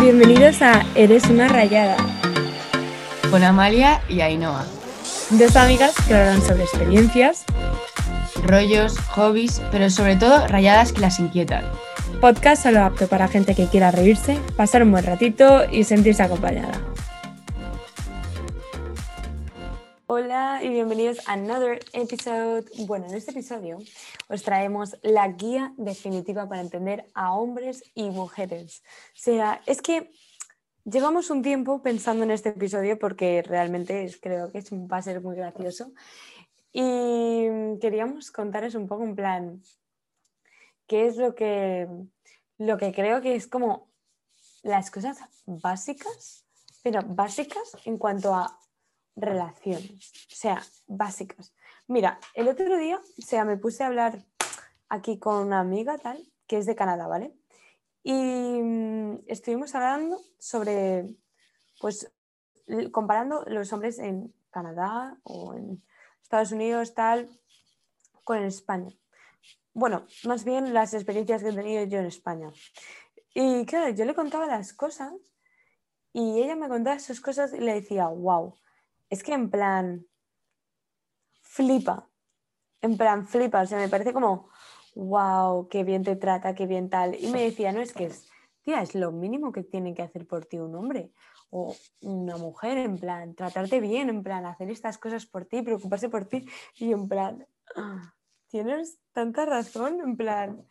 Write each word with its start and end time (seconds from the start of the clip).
Bienvenidos 0.00 0.62
a 0.62 0.86
Eres 0.94 1.24
una 1.24 1.48
rayada. 1.48 1.96
Con 3.30 3.42
Amalia 3.42 4.00
y 4.08 4.20
Ainhoa. 4.20 4.64
Dos 5.30 5.56
amigas 5.56 5.92
que 6.06 6.14
hablan 6.14 6.40
sobre 6.40 6.62
experiencias, 6.62 7.44
rollos, 8.44 8.96
hobbies, 9.10 9.60
pero 9.72 9.90
sobre 9.90 10.14
todo 10.14 10.46
rayadas 10.46 10.92
que 10.92 11.00
las 11.00 11.18
inquietan. 11.18 11.64
Podcast 12.20 12.62
solo 12.62 12.84
apto 12.84 13.08
para 13.08 13.26
gente 13.26 13.56
que 13.56 13.66
quiera 13.66 13.90
reírse, 13.90 14.38
pasar 14.56 14.84
un 14.84 14.92
buen 14.92 15.04
ratito 15.04 15.62
y 15.68 15.82
sentirse 15.82 16.22
acompañada. 16.22 16.80
Hola 20.10 20.60
y 20.62 20.70
bienvenidos 20.70 21.18
a 21.28 21.34
another 21.34 21.80
episode. 21.92 22.64
Bueno, 22.86 23.04
en 23.08 23.14
este 23.14 23.32
episodio 23.32 23.76
os 24.30 24.42
traemos 24.42 24.96
la 25.02 25.28
guía 25.28 25.74
definitiva 25.76 26.48
para 26.48 26.62
entender 26.62 27.04
a 27.12 27.34
hombres 27.34 27.84
y 27.94 28.08
mujeres. 28.08 28.82
O 29.08 29.20
sea, 29.20 29.60
es 29.66 29.82
que 29.82 30.10
llevamos 30.86 31.28
un 31.28 31.42
tiempo 31.42 31.82
pensando 31.82 32.24
en 32.24 32.30
este 32.30 32.48
episodio 32.48 32.98
porque 32.98 33.42
realmente 33.42 34.10
creo 34.22 34.50
que 34.50 34.64
va 34.72 34.96
a 34.96 35.02
ser 35.02 35.20
muy 35.20 35.36
gracioso. 35.36 35.92
Y 36.72 37.78
queríamos 37.78 38.30
contaros 38.30 38.74
un 38.76 38.86
poco 38.86 39.02
un 39.02 39.14
plan, 39.14 39.62
qué 40.86 41.06
es 41.06 41.18
lo 41.18 41.34
que, 41.34 41.86
lo 42.56 42.78
que 42.78 42.94
creo 42.94 43.20
que 43.20 43.34
es 43.34 43.46
como 43.46 43.90
las 44.62 44.90
cosas 44.90 45.18
básicas, 45.44 46.46
pero 46.82 47.02
básicas 47.02 47.76
en 47.84 47.98
cuanto 47.98 48.34
a 48.34 48.58
relaciones, 49.18 50.12
o 50.32 50.34
sea, 50.34 50.62
básicas. 50.86 51.52
Mira, 51.86 52.18
el 52.34 52.48
otro 52.48 52.78
día, 52.78 52.98
o 52.98 53.22
sea, 53.22 53.44
me 53.44 53.56
puse 53.56 53.82
a 53.82 53.88
hablar 53.88 54.24
aquí 54.88 55.18
con 55.18 55.46
una 55.46 55.60
amiga 55.60 55.98
tal, 55.98 56.24
que 56.46 56.58
es 56.58 56.66
de 56.66 56.76
Canadá, 56.76 57.06
¿vale? 57.06 57.34
Y 58.02 58.12
mm, 58.12 59.24
estuvimos 59.26 59.74
hablando 59.74 60.20
sobre, 60.38 61.08
pues, 61.80 62.10
comparando 62.92 63.44
los 63.46 63.72
hombres 63.72 63.98
en 63.98 64.32
Canadá 64.50 65.18
o 65.24 65.54
en 65.54 65.82
Estados 66.22 66.52
Unidos, 66.52 66.94
tal, 66.94 67.28
con 68.24 68.38
España. 68.38 68.90
Bueno, 69.74 70.06
más 70.24 70.44
bien 70.44 70.74
las 70.74 70.94
experiencias 70.94 71.42
que 71.42 71.50
he 71.50 71.54
tenido 71.54 71.84
yo 71.84 71.98
en 71.98 72.06
España. 72.06 72.50
Y 73.34 73.64
claro, 73.66 73.90
yo 73.90 74.04
le 74.04 74.14
contaba 74.14 74.46
las 74.46 74.72
cosas 74.72 75.12
y 76.12 76.42
ella 76.42 76.56
me 76.56 76.68
contaba 76.68 76.96
esas 76.96 77.20
cosas 77.20 77.52
y 77.52 77.60
le 77.60 77.74
decía, 77.74 78.08
wow, 78.08 78.58
es 79.10 79.22
que 79.22 79.32
en 79.32 79.50
plan, 79.50 80.06
flipa, 81.40 82.08
en 82.80 82.96
plan, 82.96 83.26
flipa, 83.26 83.62
o 83.62 83.66
sea, 83.66 83.78
me 83.78 83.88
parece 83.88 84.12
como, 84.12 84.50
wow, 84.94 85.68
qué 85.68 85.84
bien 85.84 86.02
te 86.04 86.16
trata, 86.16 86.54
qué 86.54 86.66
bien 86.66 86.90
tal. 86.90 87.14
Y 87.14 87.28
me 87.28 87.42
decía, 87.42 87.72
no, 87.72 87.80
es 87.80 87.92
que 87.92 88.06
es, 88.06 88.28
tía, 88.62 88.82
es 88.82 88.94
lo 88.94 89.12
mínimo 89.12 89.52
que 89.52 89.62
tiene 89.62 89.94
que 89.94 90.02
hacer 90.02 90.26
por 90.26 90.44
ti 90.44 90.58
un 90.58 90.74
hombre 90.74 91.12
o 91.50 91.74
una 92.02 92.36
mujer, 92.36 92.78
en 92.78 92.98
plan, 92.98 93.34
tratarte 93.34 93.80
bien, 93.80 94.10
en 94.10 94.22
plan, 94.22 94.44
hacer 94.44 94.70
estas 94.70 94.98
cosas 94.98 95.24
por 95.26 95.46
ti, 95.46 95.62
preocuparse 95.62 96.08
por 96.08 96.26
ti. 96.26 96.46
Y 96.76 96.92
en 96.92 97.08
plan, 97.08 97.46
tienes 98.48 98.98
tanta 99.12 99.46
razón, 99.46 100.00
en 100.00 100.16
plan, 100.16 100.66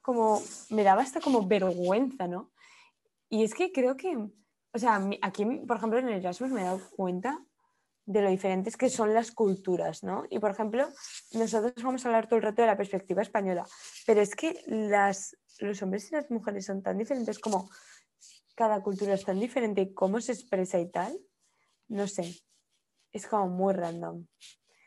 como, 0.00 0.40
me 0.70 0.82
daba 0.82 1.02
hasta 1.02 1.20
como 1.20 1.46
vergüenza, 1.46 2.26
¿no? 2.26 2.50
Y 3.28 3.44
es 3.44 3.54
que 3.54 3.72
creo 3.72 3.96
que, 3.96 4.16
o 4.16 4.78
sea, 4.78 5.00
aquí, 5.22 5.44
por 5.44 5.76
ejemplo, 5.76 5.98
en 5.98 6.08
el 6.08 6.20
Erasmus 6.20 6.50
me 6.50 6.62
he 6.62 6.64
dado 6.64 6.80
cuenta 6.96 7.42
de 8.04 8.22
lo 8.22 8.30
diferentes 8.30 8.76
que 8.76 8.90
son 8.90 9.14
las 9.14 9.30
culturas, 9.30 10.02
¿no? 10.02 10.24
Y 10.30 10.38
por 10.38 10.50
ejemplo, 10.50 10.88
nosotros 11.32 11.74
vamos 11.82 12.04
a 12.04 12.08
hablar 12.08 12.26
todo 12.26 12.36
el 12.38 12.42
rato 12.42 12.62
de 12.62 12.68
la 12.68 12.76
perspectiva 12.76 13.22
española, 13.22 13.64
pero 14.06 14.20
es 14.20 14.34
que 14.34 14.60
las, 14.66 15.36
los 15.60 15.82
hombres 15.82 16.10
y 16.10 16.16
las 16.16 16.30
mujeres 16.30 16.66
son 16.66 16.82
tan 16.82 16.98
diferentes 16.98 17.38
como 17.38 17.70
cada 18.54 18.82
cultura 18.82 19.14
es 19.14 19.24
tan 19.24 19.40
diferente 19.40 19.94
cómo 19.94 20.20
se 20.20 20.32
expresa 20.32 20.78
y 20.78 20.90
tal, 20.90 21.18
no 21.88 22.06
sé, 22.06 22.42
es 23.12 23.26
como 23.26 23.48
muy 23.48 23.72
random. 23.74 24.26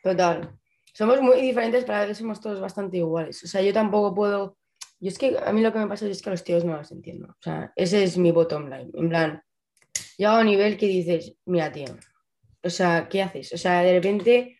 Total, 0.03 0.59
somos 0.93 1.21
muy 1.21 1.41
diferentes, 1.41 1.83
pero 1.83 1.97
a 1.97 2.13
somos 2.13 2.39
todos 2.39 2.59
bastante 2.59 2.97
iguales. 2.97 3.43
O 3.43 3.47
sea, 3.47 3.61
yo 3.61 3.73
tampoco 3.73 4.13
puedo, 4.13 4.57
yo 4.99 5.09
es 5.09 5.17
que 5.17 5.37
a 5.37 5.51
mí 5.51 5.61
lo 5.61 5.73
que 5.73 5.79
me 5.79 5.87
pasa 5.87 6.07
es 6.07 6.21
que 6.21 6.29
a 6.29 6.31
los 6.31 6.43
tíos 6.43 6.63
no 6.63 6.77
los 6.77 6.91
entiendo. 6.91 7.27
O 7.27 7.41
sea, 7.41 7.71
ese 7.75 8.03
es 8.03 8.17
mi 8.17 8.31
bottom 8.31 8.69
line. 8.69 8.91
En 8.93 9.09
plan, 9.09 9.43
yo 10.17 10.29
a 10.29 10.39
un 10.39 10.45
nivel 10.45 10.77
que 10.77 10.87
dices, 10.87 11.33
mira, 11.45 11.71
tío, 11.71 11.87
o 12.65 12.69
sea, 12.69 13.07
¿qué 13.07 13.21
haces? 13.21 13.53
O 13.53 13.57
sea, 13.57 13.81
de 13.81 13.93
repente... 13.93 14.59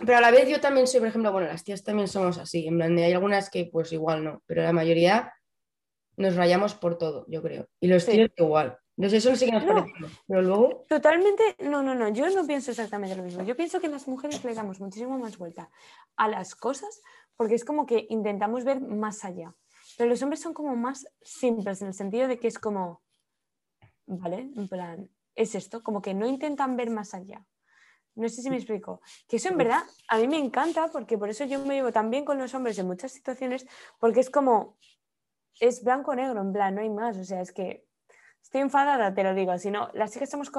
Pero 0.00 0.16
a 0.16 0.20
la 0.20 0.30
vez 0.30 0.48
yo 0.48 0.60
también 0.60 0.86
soy, 0.86 1.00
por 1.00 1.08
ejemplo, 1.08 1.30
bueno, 1.30 1.46
las 1.46 1.62
tías 1.62 1.84
también 1.84 2.08
somos 2.08 2.38
así, 2.38 2.66
en 2.66 2.76
plan, 2.76 2.96
hay 2.98 3.12
algunas 3.12 3.50
que 3.50 3.68
pues 3.70 3.92
igual 3.92 4.24
no, 4.24 4.42
pero 4.46 4.62
la 4.62 4.72
mayoría 4.72 5.32
nos 6.16 6.36
rayamos 6.36 6.74
por 6.74 6.98
todo, 6.98 7.26
yo 7.28 7.42
creo. 7.42 7.68
Y 7.78 7.86
los 7.86 8.06
tíos 8.06 8.30
igual. 8.36 8.78
No 8.96 9.08
sé, 9.08 9.18
eso 9.18 9.34
sí 9.36 9.46
que 9.46 9.52
nos 9.52 9.64
parece, 9.64 9.92
pero 10.26 10.42
luego... 10.42 10.84
Totalmente, 10.88 11.56
no, 11.60 11.82
no, 11.82 11.94
no, 11.94 12.08
yo 12.08 12.28
no 12.30 12.46
pienso 12.46 12.70
exactamente 12.70 13.16
lo 13.16 13.22
mismo. 13.22 13.42
Yo 13.42 13.56
pienso 13.56 13.80
que 13.80 13.88
las 13.88 14.08
mujeres 14.08 14.44
le 14.44 14.54
damos 14.54 14.80
muchísimo 14.80 15.18
más 15.18 15.38
vuelta 15.38 15.70
a 16.16 16.28
las 16.28 16.54
cosas 16.54 17.02
porque 17.36 17.54
es 17.54 17.64
como 17.64 17.86
que 17.86 18.06
intentamos 18.10 18.64
ver 18.64 18.80
más 18.80 19.24
allá. 19.24 19.54
Pero 19.96 20.10
los 20.10 20.22
hombres 20.22 20.40
son 20.40 20.54
como 20.54 20.76
más 20.76 21.06
simples 21.22 21.82
en 21.82 21.88
el 21.88 21.94
sentido 21.94 22.28
de 22.28 22.38
que 22.38 22.48
es 22.48 22.58
como, 22.58 23.02
¿vale? 24.06 24.50
En 24.56 24.68
plan, 24.68 25.10
es 25.34 25.54
esto, 25.54 25.82
como 25.82 26.02
que 26.02 26.14
no 26.14 26.26
intentan 26.26 26.76
ver 26.76 26.90
más 26.90 27.14
allá. 27.14 27.44
No 28.14 28.28
sé 28.28 28.42
si 28.42 28.50
me 28.50 28.56
explico. 28.56 29.00
Que 29.26 29.36
eso 29.36 29.48
en 29.48 29.56
verdad 29.56 29.82
a 30.08 30.18
mí 30.18 30.28
me 30.28 30.38
encanta 30.38 30.88
porque 30.88 31.16
por 31.16 31.30
eso 31.30 31.44
yo 31.44 31.58
me 31.60 31.74
llevo 31.74 31.92
tan 31.92 32.10
bien 32.10 32.24
con 32.24 32.38
los 32.38 32.54
hombres 32.54 32.78
en 32.78 32.86
muchas 32.86 33.12
situaciones 33.12 33.66
porque 33.98 34.20
es 34.20 34.28
como, 34.28 34.76
es 35.60 35.82
blanco-negro, 35.82 36.40
en 36.40 36.52
plan, 36.52 36.74
no 36.74 36.82
hay 36.82 36.90
más. 36.90 37.16
O 37.16 37.24
sea, 37.24 37.40
es 37.40 37.52
que 37.52 37.86
estoy 38.42 38.60
enfadada, 38.60 39.14
te 39.14 39.22
lo 39.22 39.34
digo. 39.34 39.56
Si 39.58 39.70
no, 39.70 39.88
las 39.94 40.12
chicas 40.12 40.28
estamos 40.28 40.50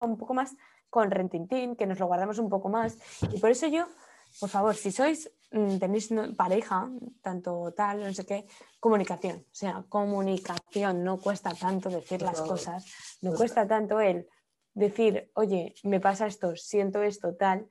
un 0.00 0.16
poco 0.16 0.34
más 0.34 0.56
con 0.88 1.10
rentintín, 1.10 1.76
que 1.76 1.86
nos 1.86 1.98
lo 1.98 2.06
guardamos 2.06 2.38
un 2.38 2.48
poco 2.48 2.68
más. 2.68 2.96
Y 3.32 3.40
por 3.40 3.50
eso 3.50 3.66
yo, 3.66 3.86
por 4.40 4.48
favor, 4.48 4.74
si 4.74 4.90
sois, 4.90 5.30
mm, 5.52 5.78
tenéis 5.78 6.10
pareja, 6.36 6.90
tanto 7.22 7.72
tal, 7.76 8.00
no 8.00 8.12
sé 8.12 8.26
qué, 8.26 8.46
comunicación. 8.80 9.46
O 9.50 9.54
sea, 9.54 9.84
comunicación, 9.88 11.04
no 11.04 11.18
cuesta 11.18 11.50
tanto 11.54 11.88
decir 11.88 12.22
las 12.22 12.40
cosas. 12.40 12.84
No 13.22 13.34
cuesta 13.34 13.66
tanto 13.66 14.00
el 14.00 14.28
decir, 14.74 15.30
oye, 15.34 15.74
me 15.84 16.00
pasa 16.00 16.26
esto, 16.26 16.56
siento 16.56 17.02
esto, 17.02 17.36
tal, 17.36 17.68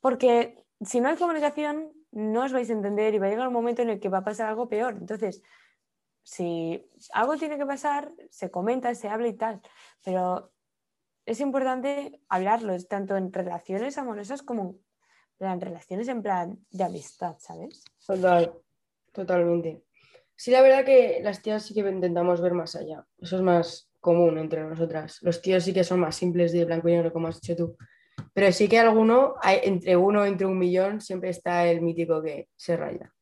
porque 0.00 0.66
si 0.80 1.00
no 1.00 1.08
hay 1.08 1.16
comunicación, 1.16 1.92
no 2.10 2.44
os 2.44 2.52
vais 2.52 2.68
a 2.68 2.74
entender 2.74 3.14
y 3.14 3.18
va 3.18 3.26
a 3.26 3.30
llegar 3.30 3.48
un 3.48 3.54
momento 3.54 3.82
en 3.82 3.90
el 3.90 4.00
que 4.00 4.08
va 4.08 4.18
a 4.18 4.24
pasar 4.24 4.48
algo 4.48 4.68
peor. 4.68 4.96
Entonces, 5.00 5.42
si 6.22 6.90
algo 7.12 7.36
tiene 7.36 7.58
que 7.58 7.66
pasar, 7.66 8.12
se 8.30 8.50
comenta, 8.50 8.94
se 8.94 9.08
habla 9.08 9.28
y 9.28 9.32
tal, 9.34 9.60
pero 10.02 10.52
es 11.26 11.40
importante 11.40 12.20
hablarlo, 12.28 12.76
tanto 12.84 13.16
en 13.16 13.32
relaciones 13.32 13.96
amorosas 13.98 14.42
como 14.42 14.76
en 15.40 15.60
relaciones 15.60 16.08
en 16.08 16.22
plan 16.22 16.58
de 16.70 16.84
amistad, 16.84 17.36
¿sabes? 17.38 17.84
Total, 18.06 18.52
totalmente. 19.12 19.82
Sí, 20.36 20.50
la 20.50 20.62
verdad 20.62 20.84
que 20.84 21.20
las 21.22 21.42
tías 21.42 21.64
sí 21.64 21.74
que 21.74 21.80
intentamos 21.80 22.40
ver 22.40 22.54
más 22.54 22.74
allá. 22.74 23.06
Eso 23.18 23.36
es 23.36 23.42
más, 23.42 23.90
común 24.00 24.36
entre 24.38 24.62
nosotras. 24.62 25.18
Los 25.22 25.40
tíos 25.40 25.64
sí 25.64 25.72
que 25.72 25.82
son 25.82 26.00
más 26.00 26.16
simples 26.16 26.52
de 26.52 26.64
blanco 26.66 26.88
y 26.88 26.92
negro, 26.92 27.12
como 27.12 27.28
has 27.28 27.40
dicho 27.40 27.56
tú. 27.56 27.76
Pero 28.32 28.52
sí 28.52 28.68
que 28.68 28.78
alguno, 28.78 29.34
hay, 29.40 29.60
entre 29.62 29.96
uno, 29.96 30.24
entre 30.24 30.46
un 30.46 30.58
millón, 30.58 31.00
siempre 31.00 31.30
está 31.30 31.66
el 31.66 31.80
mítico 31.80 32.22
que 32.22 32.48
se 32.54 32.76
raya. 32.76 33.12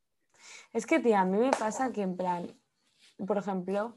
Es 0.73 0.87
que, 0.87 1.01
tía, 1.01 1.21
a 1.21 1.25
mí 1.25 1.39
me 1.39 1.51
pasa 1.51 1.93
que 1.93 2.03
en 2.03 2.17
plan, 2.17 2.49
por 3.27 3.39
ejemplo, 3.39 3.97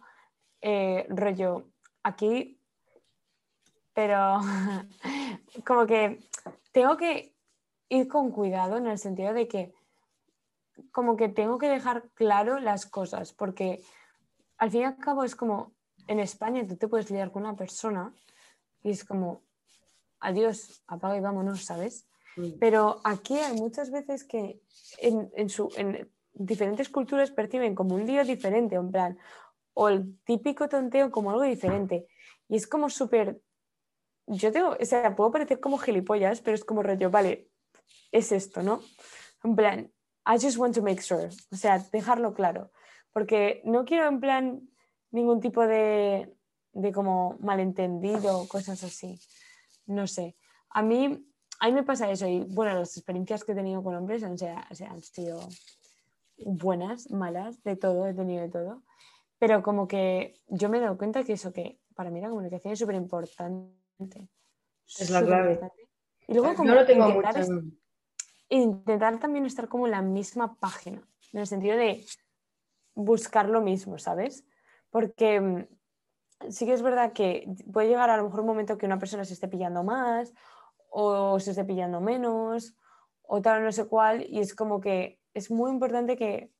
eh, 0.62 1.08
rollo, 1.10 1.72
aquí, 2.04 2.60
pero 3.94 4.40
como 5.66 5.86
que 5.88 6.20
tengo 6.72 6.98
que 6.98 7.35
ir 7.90 8.08
con 8.08 8.32
cuidado 8.32 8.78
en 8.78 8.88
el 8.88 8.98
sentido 8.98 9.34
de 9.34 9.48
que 9.48 9.74
como 10.92 11.16
que 11.16 11.30
tengo 11.30 11.58
que 11.58 11.70
dejar 11.70 12.10
claro 12.14 12.60
las 12.60 12.86
cosas, 12.86 13.34
porque 13.34 13.82
al 14.58 14.72
fin 14.72 14.82
y 14.82 14.86
al 14.86 14.98
cabo 14.98 15.24
es 15.24 15.36
como, 15.36 15.74
en 16.08 16.20
España 16.20 16.66
tú 16.68 16.76
te 16.76 16.88
puedes 16.88 17.10
liar 17.10 17.32
con 17.32 17.44
una 17.44 17.56
persona 17.56 18.14
y 18.84 18.92
es 18.92 19.04
como, 19.04 19.42
adiós, 20.20 20.84
apaga 20.88 21.18
y 21.18 21.22
vámonos, 21.22 21.64
¿sabes? 21.64 22.08
Mm. 22.36 22.60
Pero 22.60 23.02
aquí 23.04 23.38
hay 23.38 23.56
muchas 23.56 23.92
veces 23.92 24.24
que 24.24 24.62
en, 25.00 25.32
en, 25.36 26.10
diferentes 26.34 26.90
culturas 26.90 27.32
perciben 27.32 27.76
como 27.76 27.96
un 27.96 28.06
lío 28.06 28.24
diferente, 28.24 28.76
en 28.76 28.92
plan, 28.92 29.18
o 29.74 29.90
el 29.90 30.18
típico 30.26 30.68
tonteo 30.68 31.12
como 31.12 31.32
algo 31.32 31.44
diferente. 31.44 32.08
Y 32.48 32.58
es 32.58 32.68
como 32.68 32.90
súper, 32.90 33.42
yo 34.28 34.52
tengo, 34.52 34.76
o 34.80 34.86
sea, 34.86 35.16
puedo 35.16 35.32
parecer 35.32 35.60
como 35.60 35.78
gilipollas, 35.78 36.42
pero 36.42 36.56
es 36.56 36.64
como 36.64 36.84
rollo, 36.84 37.10
vale, 37.10 37.50
es 38.12 38.32
esto, 38.32 38.64
¿no? 38.64 38.82
En 39.44 39.56
plan, 39.56 39.92
I 40.26 40.40
just 40.40 40.58
want 40.58 40.76
to 40.76 40.82
make 40.82 41.02
sure, 41.02 41.30
o 41.52 41.56
sea, 41.56 41.80
dejarlo 41.92 42.34
claro, 42.34 42.72
porque 43.14 43.62
no 43.64 43.86
quiero 43.86 44.08
en 44.08 44.20
plan 44.20 44.70
ningún 45.12 45.40
tipo 45.40 45.66
de, 45.66 46.36
de 46.74 46.92
como 46.92 47.38
malentendido, 47.40 48.48
cosas 48.48 48.84
así. 48.84 49.20
No 49.86 50.08
sé. 50.08 50.36
A 50.70 50.82
mí, 50.82 51.26
a 51.60 51.68
mí 51.68 51.72
me 51.74 51.84
pasa 51.84 52.12
eso 52.12 52.28
y 52.28 52.42
bueno, 52.42 52.74
las 52.74 52.98
experiencias 52.98 53.44
que 53.44 53.54
he 53.54 53.56
tenido 53.56 53.82
con 53.84 53.96
hombres 53.96 54.24
han, 54.24 54.36
han 54.42 55.02
sido 55.02 55.40
buenas, 56.38 57.10
malas, 57.12 57.64
de 57.64 57.76
todo, 57.76 58.08
he 58.08 58.14
tenido 58.14 58.42
de 58.42 58.50
todo. 58.50 58.84
Pero 59.40 59.64
como 59.64 59.88
que 59.88 60.42
yo 60.48 60.70
me 60.70 60.78
he 60.78 60.82
dado 60.82 60.98
cuenta 60.98 61.24
que 61.24 61.34
eso, 61.34 61.54
que 61.54 61.80
para 61.96 62.10
mí 62.10 62.20
la 62.20 62.30
comunicación 62.30 62.74
es 62.74 62.80
súper 62.80 62.96
importante. 62.96 64.28
Es 65.00 65.10
la 65.10 65.24
clave. 65.24 65.60
Y 66.28 66.34
luego 66.34 66.56
como 66.56 66.86
tengo 66.86 67.08
intentar, 67.08 67.50
mucho. 67.50 67.68
intentar 68.50 69.20
también 69.20 69.46
estar 69.46 69.68
como 69.68 69.86
en 69.86 69.92
la 69.92 70.02
misma 70.02 70.56
página, 70.56 71.02
en 71.34 71.40
el 71.40 71.48
sentido 71.48 71.78
de 71.78 72.06
buscar 72.96 73.50
lo 73.50 73.62
mismo, 73.62 73.98
¿sabes? 73.98 74.46
Porque 74.90 75.40
mm, 75.40 75.68
sí 76.50 76.66
que 76.66 76.74
es 76.74 76.82
verdad 76.82 77.14
que 77.14 77.48
puede 77.72 77.90
llegar 77.90 78.10
a 78.10 78.18
lo 78.18 78.24
mejor 78.24 78.42
un 78.42 78.48
momento 78.48 78.78
que 78.78 78.86
una 78.86 79.00
persona 79.00 79.26
se 79.26 79.34
esté 79.34 79.48
pillando 79.48 79.84
más 79.84 80.34
o 80.90 81.40
se 81.40 81.52
esté 81.52 81.66
pillando 81.66 82.02
menos 82.02 82.76
o 83.22 83.42
tal, 83.42 83.64
no 83.64 83.72
sé 83.72 83.88
cuál, 83.88 84.26
y 84.30 84.40
es 84.40 84.56
como 84.56 84.80
que 84.80 85.20
es 85.34 85.52
muy 85.52 85.72
importante 85.72 86.16
que 86.16 86.52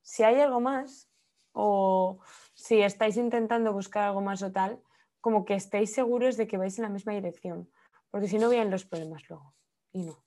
si 0.00 0.22
hay 0.22 0.40
algo 0.40 0.60
más 0.60 1.08
o 1.52 2.18
si 2.54 2.80
estáis 2.80 3.16
intentando 3.16 3.72
buscar 3.72 4.04
algo 4.04 4.20
más 4.20 4.42
o 4.42 4.50
tal, 4.50 4.82
como 5.20 5.44
que 5.44 5.54
estéis 5.54 5.94
seguros 5.94 6.36
de 6.36 6.46
que 6.46 6.56
vais 6.56 6.76
en 6.78 6.82
la 6.82 6.88
misma 6.88 7.12
dirección, 7.12 7.70
porque 8.12 8.28
si 8.28 8.38
no 8.38 8.48
vienen 8.48 8.70
los 8.70 8.84
problemas 8.84 9.22
luego. 9.28 9.56
Y 9.92 10.04
no. 10.04 10.24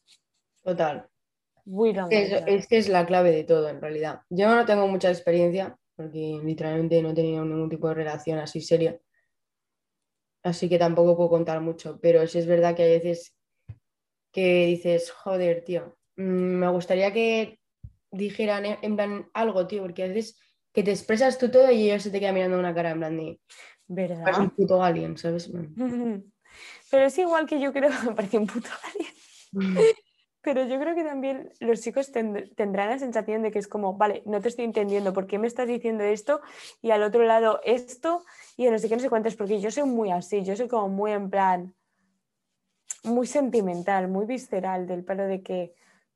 Total. 0.63 1.07
Es, 2.11 2.31
es 2.47 2.67
que 2.67 2.77
es 2.77 2.89
la 2.89 3.05
clave 3.05 3.31
de 3.31 3.45
todo, 3.45 3.69
en 3.69 3.79
realidad. 3.79 4.21
Yo 4.29 4.53
no 4.53 4.65
tengo 4.65 4.87
mucha 4.87 5.09
experiencia, 5.09 5.77
porque 5.95 6.39
literalmente 6.43 7.01
no 7.01 7.11
he 7.11 7.13
tenido 7.13 7.45
ningún 7.45 7.69
tipo 7.69 7.87
de 7.87 7.93
relación 7.93 8.39
así 8.39 8.59
seria. 8.59 8.99
Así 10.43 10.67
que 10.67 10.77
tampoco 10.77 11.15
puedo 11.15 11.29
contar 11.29 11.61
mucho, 11.61 11.99
pero 12.01 12.27
sí 12.27 12.39
es 12.39 12.45
verdad 12.47 12.75
que 12.75 12.83
hay 12.83 12.99
veces 12.99 13.35
que 14.31 14.65
dices, 14.65 15.09
joder, 15.11 15.63
tío, 15.63 15.97
mm, 16.17 16.21
me 16.23 16.67
gustaría 16.69 17.13
que 17.13 17.59
dijeran 18.11 18.65
en 18.65 18.77
en 18.81 18.95
plan 18.95 19.29
algo, 19.33 19.65
tío, 19.65 19.81
porque 19.81 20.03
a 20.03 20.07
veces 20.07 20.37
que 20.73 20.83
te 20.83 20.91
expresas 20.91 21.37
tú 21.37 21.49
todo 21.49 21.71
y 21.71 21.89
ellos 21.89 22.03
se 22.03 22.11
te 22.11 22.19
quedan 22.19 22.35
mirando 22.35 22.59
una 22.59 22.75
cara 22.75 22.91
en 22.91 22.99
plan 22.99 23.17
de, 23.17 23.39
¿Verdad? 23.87 24.23
"Eres 24.27 24.39
un 24.39 24.49
puto 24.51 24.83
alien, 24.83 25.17
¿sabes? 25.17 25.49
Pero 26.91 27.05
es 27.05 27.17
igual 27.17 27.45
que 27.47 27.59
yo 27.59 27.71
creo, 27.73 27.89
me 28.05 28.13
parece 28.15 28.37
un 28.37 28.47
puto 28.47 28.69
alien. 28.93 29.13
Pero 30.41 30.63
yo 30.65 30.79
creo 30.79 30.93
que 30.93 31.03
también 31.03 31.51
los 31.59 31.81
chicos 31.81 32.13
tend- 32.13 32.53
tendrán 32.55 32.89
la 32.89 32.99
sensación 32.99 33.41
de 33.41 33.49
que 33.51 33.57
es 33.59 33.67
como, 33.67 33.95
vale, 33.97 34.21
no 34.27 34.39
te 34.41 34.49
estoy 34.49 34.65
entendiendo, 34.65 35.11
¿por 35.11 35.25
qué 35.25 35.39
me 35.39 35.47
estás 35.47 35.67
diciendo 35.67 36.03
esto? 36.03 36.39
Y 36.83 36.91
al 36.91 37.01
otro 37.01 37.23
lado 37.23 37.59
esto, 37.63 38.23
y 38.55 38.69
no 38.69 38.77
sé 38.77 38.87
qué, 38.87 38.95
no 38.95 39.01
sé 39.01 39.09
cuántos, 39.09 39.35
porque 39.35 39.59
yo 39.59 39.71
soy 39.71 39.83
muy 39.85 40.11
así, 40.11 40.43
yo 40.43 40.55
soy 40.55 40.67
como 40.67 40.87
muy 40.89 41.11
en 41.13 41.29
plan, 41.31 41.73
muy 43.03 43.25
sentimental, 43.27 44.07
muy 44.07 44.25
visceral, 44.25 44.85
del 44.87 45.03
palo 45.03 45.23
de 45.25 45.41
que 45.41 45.73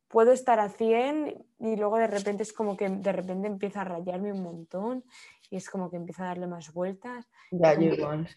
puedo 0.07 0.31
estar 0.31 0.59
a 0.59 0.69
100 0.69 1.45
y 1.59 1.75
luego 1.75 1.97
de 1.97 2.07
repente 2.07 2.43
es 2.43 2.53
como 2.53 2.77
que 2.77 2.89
de 2.89 3.11
repente 3.11 3.47
empieza 3.47 3.81
a 3.81 3.85
rayarme 3.85 4.31
un 4.33 4.43
montón 4.43 5.03
y 5.49 5.55
es 5.57 5.69
como 5.69 5.89
que 5.89 5.97
empieza 5.97 6.23
a 6.23 6.27
darle 6.27 6.47
más 6.47 6.71
vueltas, 6.73 7.29
Ya, 7.51 7.73
yo 7.73 7.93
igual. 7.93 8.27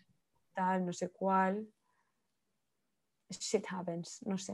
tal, 0.54 0.84
no 0.86 0.92
sé 0.92 1.10
cuál. 1.10 1.66
Shit 3.40 3.64
happens, 3.68 4.20
no 4.26 4.36
sé. 4.38 4.52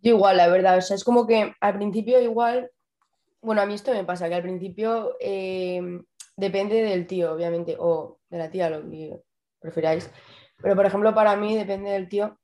Yo 0.00 0.14
igual, 0.16 0.36
la 0.36 0.48
verdad, 0.48 0.78
o 0.78 0.80
sea, 0.82 0.96
es 0.96 1.04
como 1.04 1.26
que 1.26 1.54
al 1.60 1.74
principio 1.76 2.20
igual, 2.20 2.70
bueno, 3.40 3.62
a 3.62 3.66
mí 3.66 3.74
esto 3.74 3.92
me 3.92 4.04
pasa, 4.04 4.28
que 4.28 4.34
al 4.34 4.42
principio 4.42 5.16
eh, 5.20 5.80
depende 6.36 6.82
del 6.82 7.06
tío, 7.06 7.32
obviamente, 7.32 7.76
o 7.78 8.18
de 8.28 8.38
la 8.38 8.50
tía, 8.50 8.68
lo 8.70 8.88
que 8.90 9.22
prefiráis, 9.60 10.10
pero 10.62 10.76
por 10.76 10.84
ejemplo, 10.86 11.14
para 11.14 11.36
mí 11.36 11.56
depende 11.56 11.90
del 11.90 12.08
tío, 12.08 12.38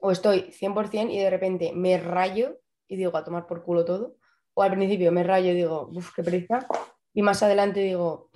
o 0.00 0.10
estoy 0.10 0.50
100% 0.52 1.10
y 1.12 1.18
de 1.18 1.30
repente 1.30 1.72
me 1.74 1.98
rayo 1.98 2.58
y 2.88 2.96
digo 2.96 3.16
a 3.16 3.22
tomar 3.24 3.46
por 3.46 3.62
culo 3.62 3.84
todo, 3.84 4.16
o 4.54 4.62
al 4.62 4.72
principio 4.72 5.12
me 5.12 5.22
rayo 5.22 5.52
y 5.52 5.54
digo, 5.54 5.90
uff, 5.92 6.12
qué 6.14 6.24
pereza, 6.24 6.66
y 7.14 7.22
más 7.22 7.42
adelante 7.42 7.80
digo, 7.80 8.30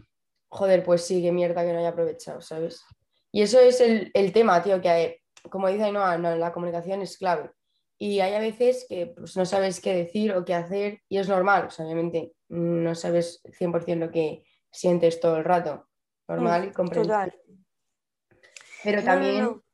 joder, 0.49 0.85
pues 0.85 1.05
sí, 1.05 1.21
qué 1.23 1.32
mierda 1.32 1.65
que 1.65 1.73
no 1.73 1.81
haya 1.81 1.88
aprovechado, 1.88 2.41
¿sabes? 2.41 2.85
Y 3.32 3.43
eso 3.43 3.59
es 3.59 3.81
el, 3.81 4.12
el 4.15 4.32
tema, 4.32 4.62
tío, 4.62 4.81
que 4.81 4.88
hay- 4.88 5.17
como 5.50 5.69
dice 5.69 5.85
Ainhoa, 5.85 6.19
no, 6.19 6.35
la 6.37 6.52
comunicación 6.52 7.02
es 7.02 7.19
clave. 7.19 7.50
Y 7.99 8.20
hay 8.20 8.35
a 8.35 8.41
veces 8.41 8.87
que 8.88 9.06
pues, 9.06 9.37
no 9.37 9.46
sabes 9.46 9.81
qué 9.81 9.94
decir 9.94 10.32
o 10.32 10.44
qué 10.44 10.55
hacer 10.55 11.00
y 11.08 11.19
es 11.19 11.29
normal, 11.29 11.67
o 11.67 11.70
sea, 11.70 11.85
obviamente 11.85 12.32
no 12.49 12.94
sabes 12.94 13.41
100% 13.44 13.99
lo 13.99 14.11
que 14.11 14.44
sientes 14.70 15.20
todo 15.20 15.37
el 15.37 15.44
rato, 15.44 15.88
normal 16.29 16.69
y 16.69 16.73
comprensible. 16.73 17.14
Total. 17.14 17.35
Pero 18.82 18.99
no, 18.99 19.05
también 19.05 19.44
no. 19.44 19.64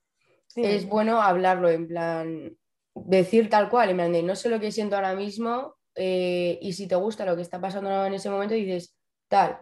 Es 0.57 0.87
bueno 0.87 1.23
hablarlo, 1.23 1.71
en 1.71 1.87
plan, 1.89 2.59
decir 2.95 3.49
tal 3.49 3.69
cual, 3.69 3.91
en 3.91 3.97
plan 3.97 4.13
de 4.13 4.23
no 4.23 4.37
sé 4.37 4.49
lo 4.49 4.61
que 4.61 4.73
siento 4.73 4.97
ahora 4.97 5.15
mismo 5.15 5.77
eh, 5.95 6.59
y 6.61 6.73
si 6.73 6.87
te 6.87 6.97
gusta 6.97 7.25
lo 7.25 7.37
que 7.37 7.43
está 7.43 7.61
pasando 7.61 8.05
en 8.05 8.15
ese 8.15 8.31
momento 8.31 8.55
dices, 8.55 8.97
tal, 9.29 9.61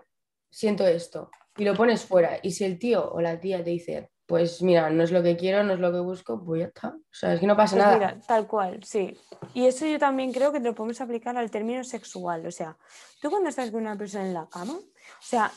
siento 0.50 0.86
esto 0.86 1.30
y 1.56 1.64
lo 1.64 1.74
pones 1.74 2.04
fuera. 2.04 2.38
Y 2.42 2.52
si 2.52 2.64
el 2.64 2.78
tío 2.78 3.10
o 3.10 3.20
la 3.20 3.38
tía 3.38 3.62
te 3.62 3.70
dice, 3.70 4.10
pues 4.28 4.60
mira, 4.62 4.90
no 4.90 5.02
es 5.02 5.10
lo 5.10 5.22
que 5.22 5.38
quiero, 5.38 5.64
no 5.64 5.72
es 5.72 5.80
lo 5.80 5.90
que 5.90 6.00
busco, 6.00 6.44
pues 6.44 6.60
ya 6.60 6.66
está. 6.66 6.88
O 6.88 7.00
sea, 7.10 7.32
es 7.32 7.40
que 7.40 7.46
no 7.46 7.56
pasa 7.56 7.76
Pues 7.76 7.84
nada. 7.86 7.94
mira, 7.96 8.20
tal 8.26 8.46
cual, 8.46 8.84
sí. 8.84 9.16
Y 9.54 9.64
eso 9.66 9.86
yo 9.86 9.98
también 9.98 10.32
creo 10.32 10.52
que 10.52 10.60
te 10.60 10.66
lo 10.66 10.74
podemos 10.74 11.00
aplicar 11.00 11.34
al 11.38 11.50
término 11.50 11.82
sexual. 11.82 12.46
O 12.46 12.50
sea, 12.50 12.76
tú 13.22 13.30
cuando 13.30 13.48
estás 13.48 13.70
con 13.70 13.80
una 13.80 13.96
persona 13.96 14.26
en 14.26 14.34
la 14.34 14.46
cama, 14.46 14.74
o 14.74 14.82
sea, 15.22 15.50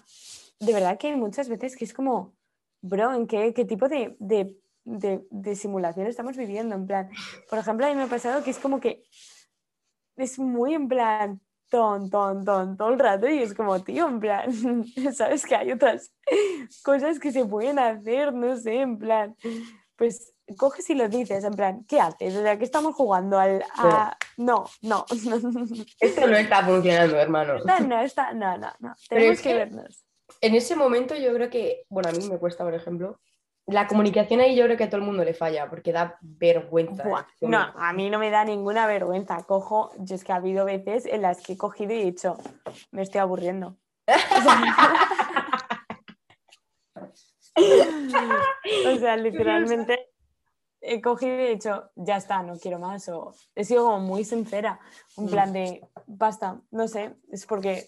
de 0.62 0.71
verdad 0.73 0.97
que 0.97 1.07
hay 1.07 1.15
muchas 1.18 1.50
veces 1.50 1.75
que 1.75 1.83
es 1.83 1.94
como, 1.94 2.33
bro, 2.81 3.13
¿en 3.13 3.27
qué, 3.27 3.53
qué 3.53 3.65
tipo 3.65 3.89
de, 3.89 4.15
de, 4.19 4.56
de- 4.85 5.27
de 5.29 5.56
simulación 5.57 6.07
estamos 6.07 6.38
viviendo? 6.38 6.73
En 6.73 6.88
plan, 6.88 7.09
por 7.50 7.59
ejemplo, 7.59 7.85
a 7.85 7.89
mí 7.89 7.95
me 7.95 8.03
ha 8.03 8.07
pasado 8.07 8.41
que 8.41 8.51
es 8.51 8.57
como 8.59 8.79
que 8.79 9.03
es 10.15 10.39
muy 10.39 10.75
en 10.75 10.88
plan 10.88 11.41
ton, 11.71 12.09
ton, 12.09 12.44
ton, 12.44 12.75
todo 12.77 12.89
el 12.89 13.00
rato 13.00 13.27
y 13.29 13.39
es 13.39 13.53
como, 13.53 13.79
tío, 13.81 14.07
en 14.07 14.19
plan, 14.19 14.51
sabes 15.15 15.45
que 15.45 15.56
hay 15.56 15.71
otras 15.71 16.13
cosas 16.83 17.18
que 17.18 17.31
se 17.31 17.45
pueden 17.45 17.79
hacer, 17.79 18.33
no 18.33 18.56
sé, 18.57 18.81
en 18.81 18.97
plan, 19.00 19.35
pues 19.95 20.33
coges 20.57 20.89
y 20.89 20.95
lo 20.95 21.07
dices, 21.07 21.44
en 21.45 21.53
plan, 21.53 21.85
¿qué 21.88 22.01
haces? 22.01 22.35
O 22.35 22.41
sea, 22.41 22.57
que 22.57 22.65
estamos 22.65 22.94
jugando 22.94 23.39
al... 23.39 23.63
a- 23.77 24.18
No, 24.35 24.65
no, 24.81 25.06
Esto 26.00 26.27
no 26.27 26.35
está 26.35 26.65
funcionando, 26.65 27.15
hermano. 27.18 27.56
Esta 27.57 27.79
no, 27.79 28.01
esta- 28.01 28.33
no, 28.33 28.57
no, 28.57 28.71
no, 28.79 28.94
tenemos 29.07 29.33
es 29.33 29.41
que 29.41 29.50
que- 29.50 29.56
vernos. 29.56 30.06
En 30.41 30.56
ese 30.56 30.75
momento 30.75 31.15
yo 31.15 31.33
creo 31.33 31.50
que, 31.50 31.85
bueno, 31.89 32.09
a 32.09 32.12
mí 32.12 32.27
me 32.27 32.38
cuesta, 32.38 32.63
por 32.63 32.73
ejemplo, 32.73 33.19
la 33.71 33.88
comunicación 33.88 34.39
ahí 34.41 34.56
yo 34.56 34.65
creo 34.65 34.77
que 34.77 34.83
a 34.83 34.89
todo 34.89 35.00
el 35.01 35.06
mundo 35.07 35.23
le 35.23 35.33
falla 35.33 35.69
porque 35.69 35.91
da 35.91 36.18
vergüenza. 36.21 37.03
Buah, 37.03 37.25
no, 37.41 37.59
a 37.75 37.94
mí 37.94 38.09
no 38.09 38.19
me 38.19 38.29
da 38.29 38.44
ninguna 38.44 38.85
vergüenza. 38.88 39.38
Cojo, 39.44 39.91
yo 40.00 40.15
es 40.15 40.23
que 40.23 40.31
ha 40.33 40.35
habido 40.38 40.65
veces 40.65 41.06
en 41.06 41.21
las 41.21 41.41
que 41.41 41.53
he 41.53 41.57
cogido 41.57 41.94
y 41.94 42.01
he 42.01 42.06
dicho, 42.06 42.38
me 42.91 43.01
estoy 43.01 43.19
aburriendo. 43.21 43.77
O 44.07 44.41
sea, 44.41 44.62
o 48.87 48.97
sea, 48.99 49.18
literalmente 49.18 50.09
he 50.81 51.01
cogido 51.01 51.35
y 51.37 51.42
he 51.45 51.49
dicho, 51.51 51.92
ya 51.95 52.18
está, 52.18 52.42
no 52.44 52.57
quiero 52.57 52.80
más. 52.80 53.07
O 53.09 53.33
he 53.56 53.63
sido 53.63 53.85
como 53.85 53.99
muy 53.99 54.23
sincera, 54.23 54.80
un 55.16 55.25
Mm. 55.25 55.30
plan 55.30 55.54
de, 55.54 55.87
basta, 56.07 56.59
no 56.71 56.87
sé, 56.87 57.16
es 57.31 57.45
porque, 57.45 57.85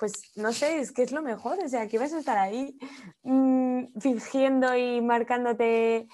pues 0.00 0.32
no 0.34 0.52
sé, 0.54 0.80
es 0.80 0.92
que 0.92 1.02
es 1.02 1.12
lo 1.12 1.20
mejor. 1.20 1.58
O 1.62 1.68
sea, 1.68 1.86
que 1.86 1.98
vas 1.98 2.12
a 2.14 2.18
estar 2.18 2.38
ahí 2.38 2.76
mm, 3.22 4.00
fingiendo 4.00 4.74
y 4.74 5.02
marcándote 5.02 6.08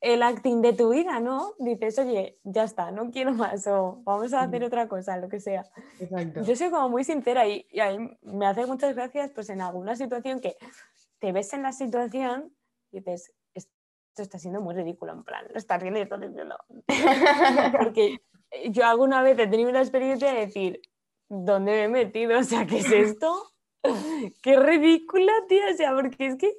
el 0.00 0.22
acting 0.22 0.62
de 0.62 0.72
tu 0.72 0.90
vida, 0.90 1.18
¿no? 1.20 1.52
Dices, 1.58 1.98
oye, 1.98 2.38
ya 2.44 2.64
está, 2.64 2.92
no 2.92 3.10
quiero 3.10 3.32
más, 3.32 3.66
o 3.66 4.00
vamos 4.04 4.32
a 4.32 4.42
hacer 4.42 4.64
otra 4.64 4.88
cosa, 4.88 5.16
lo 5.16 5.28
que 5.28 5.40
sea. 5.40 5.64
Exacto. 6.00 6.42
Yo 6.42 6.56
soy 6.56 6.70
como 6.70 6.88
muy 6.88 7.04
sincera 7.04 7.46
y, 7.46 7.66
y 7.70 7.80
a 7.80 7.90
mí 7.90 8.16
me 8.22 8.46
hace 8.46 8.64
muchas 8.66 8.94
gracias 8.94 9.30
pues 9.32 9.50
en 9.50 9.60
alguna 9.60 9.94
situación 9.96 10.40
que 10.40 10.56
te 11.18 11.32
ves 11.32 11.52
en 11.52 11.62
la 11.62 11.72
situación 11.72 12.52
y 12.90 12.98
dices, 12.98 13.32
esto 13.54 14.22
está 14.22 14.38
siendo 14.38 14.60
muy 14.60 14.74
ridículo, 14.74 15.12
en 15.12 15.24
plan, 15.24 15.46
lo 15.48 15.56
estás 15.56 15.80
viendo 15.80 15.98
y 15.98 16.02
estás 16.02 16.20
diciendo. 16.20 16.56
Porque 17.78 18.18
yo 18.70 18.84
alguna 18.84 19.22
vez 19.22 19.38
he 19.38 19.46
tenido 19.46 19.70
una 19.70 19.80
experiencia 19.80 20.32
de 20.32 20.40
decir, 20.40 20.80
¿dónde 21.32 21.72
me 21.72 21.84
he 21.84 21.88
metido? 21.88 22.38
O 22.40 22.44
sea, 22.44 22.66
¿qué 22.66 22.78
es 22.78 22.92
esto? 22.92 23.32
Qué 24.42 24.56
ridícula, 24.58 25.32
tía. 25.48 25.64
O 25.72 25.76
sea, 25.76 25.94
porque 25.94 26.26
es 26.26 26.36
que 26.36 26.52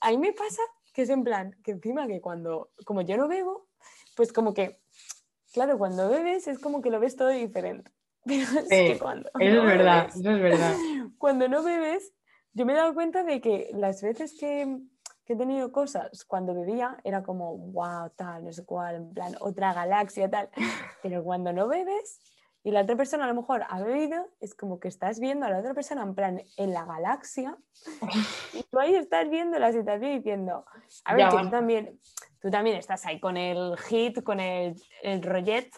a 0.00 0.10
mí 0.10 0.18
me 0.18 0.32
pasa 0.32 0.62
que 0.92 1.02
es 1.02 1.10
en 1.10 1.24
plan, 1.24 1.56
que 1.64 1.72
encima 1.72 2.06
que 2.06 2.20
cuando, 2.20 2.70
como 2.86 3.02
yo 3.02 3.16
no 3.16 3.26
bebo, 3.28 3.66
pues 4.16 4.32
como 4.32 4.54
que, 4.54 4.80
claro, 5.52 5.76
cuando 5.76 6.08
bebes 6.08 6.46
es 6.46 6.58
como 6.60 6.80
que 6.80 6.90
lo 6.90 7.00
ves 7.00 7.16
todo 7.16 7.28
diferente. 7.28 7.90
Pero 8.24 8.42
es 8.60 8.68
que 8.68 8.94
Sí, 8.94 8.98
cuando 9.00 9.28
Eso 9.40 9.56
no 9.56 9.70
es 9.70 9.78
verdad, 9.78 10.06
bebes- 10.06 10.20
eso 10.20 10.30
es 10.30 10.40
verdad. 10.40 10.76
cuando 11.18 11.48
no 11.48 11.62
bebes, 11.64 12.14
yo 12.52 12.64
me 12.64 12.72
he 12.72 12.76
dado 12.76 12.94
cuenta 12.94 13.24
de 13.24 13.40
que 13.40 13.70
las 13.74 14.00
veces 14.00 14.36
que, 14.38 14.78
que 15.24 15.32
he 15.32 15.36
tenido 15.36 15.72
cosas 15.72 16.24
cuando 16.24 16.54
bebía 16.54 16.96
era 17.02 17.22
como, 17.24 17.56
wow, 17.58 18.10
tal, 18.16 18.44
no 18.44 18.52
sé 18.52 18.64
cuál, 18.64 18.94
en 18.94 19.12
plan, 19.12 19.34
otra 19.40 19.74
galaxia, 19.74 20.30
tal. 20.30 20.48
Pero 21.02 21.24
cuando 21.24 21.52
no 21.52 21.66
bebes 21.66 22.20
y 22.64 22.70
la 22.70 22.80
otra 22.80 22.96
persona 22.96 23.24
a 23.24 23.28
lo 23.28 23.34
mejor 23.34 23.64
ha 23.68 23.80
bebido, 23.82 24.26
es 24.40 24.54
como 24.54 24.80
que 24.80 24.88
estás 24.88 25.20
viendo 25.20 25.44
a 25.44 25.50
la 25.50 25.58
otra 25.58 25.74
persona 25.74 26.02
en 26.02 26.14
plan, 26.14 26.42
en 26.56 26.72
la 26.72 26.86
galaxia, 26.86 27.58
y 28.54 28.62
tú 28.62 28.80
ahí 28.80 28.94
estás 28.94 29.28
viendo 29.28 29.58
la 29.58 29.70
situación 29.70 30.12
y 30.12 30.16
diciendo, 30.16 30.64
a 31.04 31.14
ver, 31.14 31.28
que 31.28 31.36
tú 31.36 31.50
también, 31.50 32.00
tú 32.40 32.50
también 32.50 32.76
estás 32.76 33.04
ahí 33.04 33.20
con 33.20 33.36
el 33.36 33.76
hit, 33.76 34.22
con 34.22 34.40
el, 34.40 34.74
el 35.02 35.22
rollet, 35.22 35.70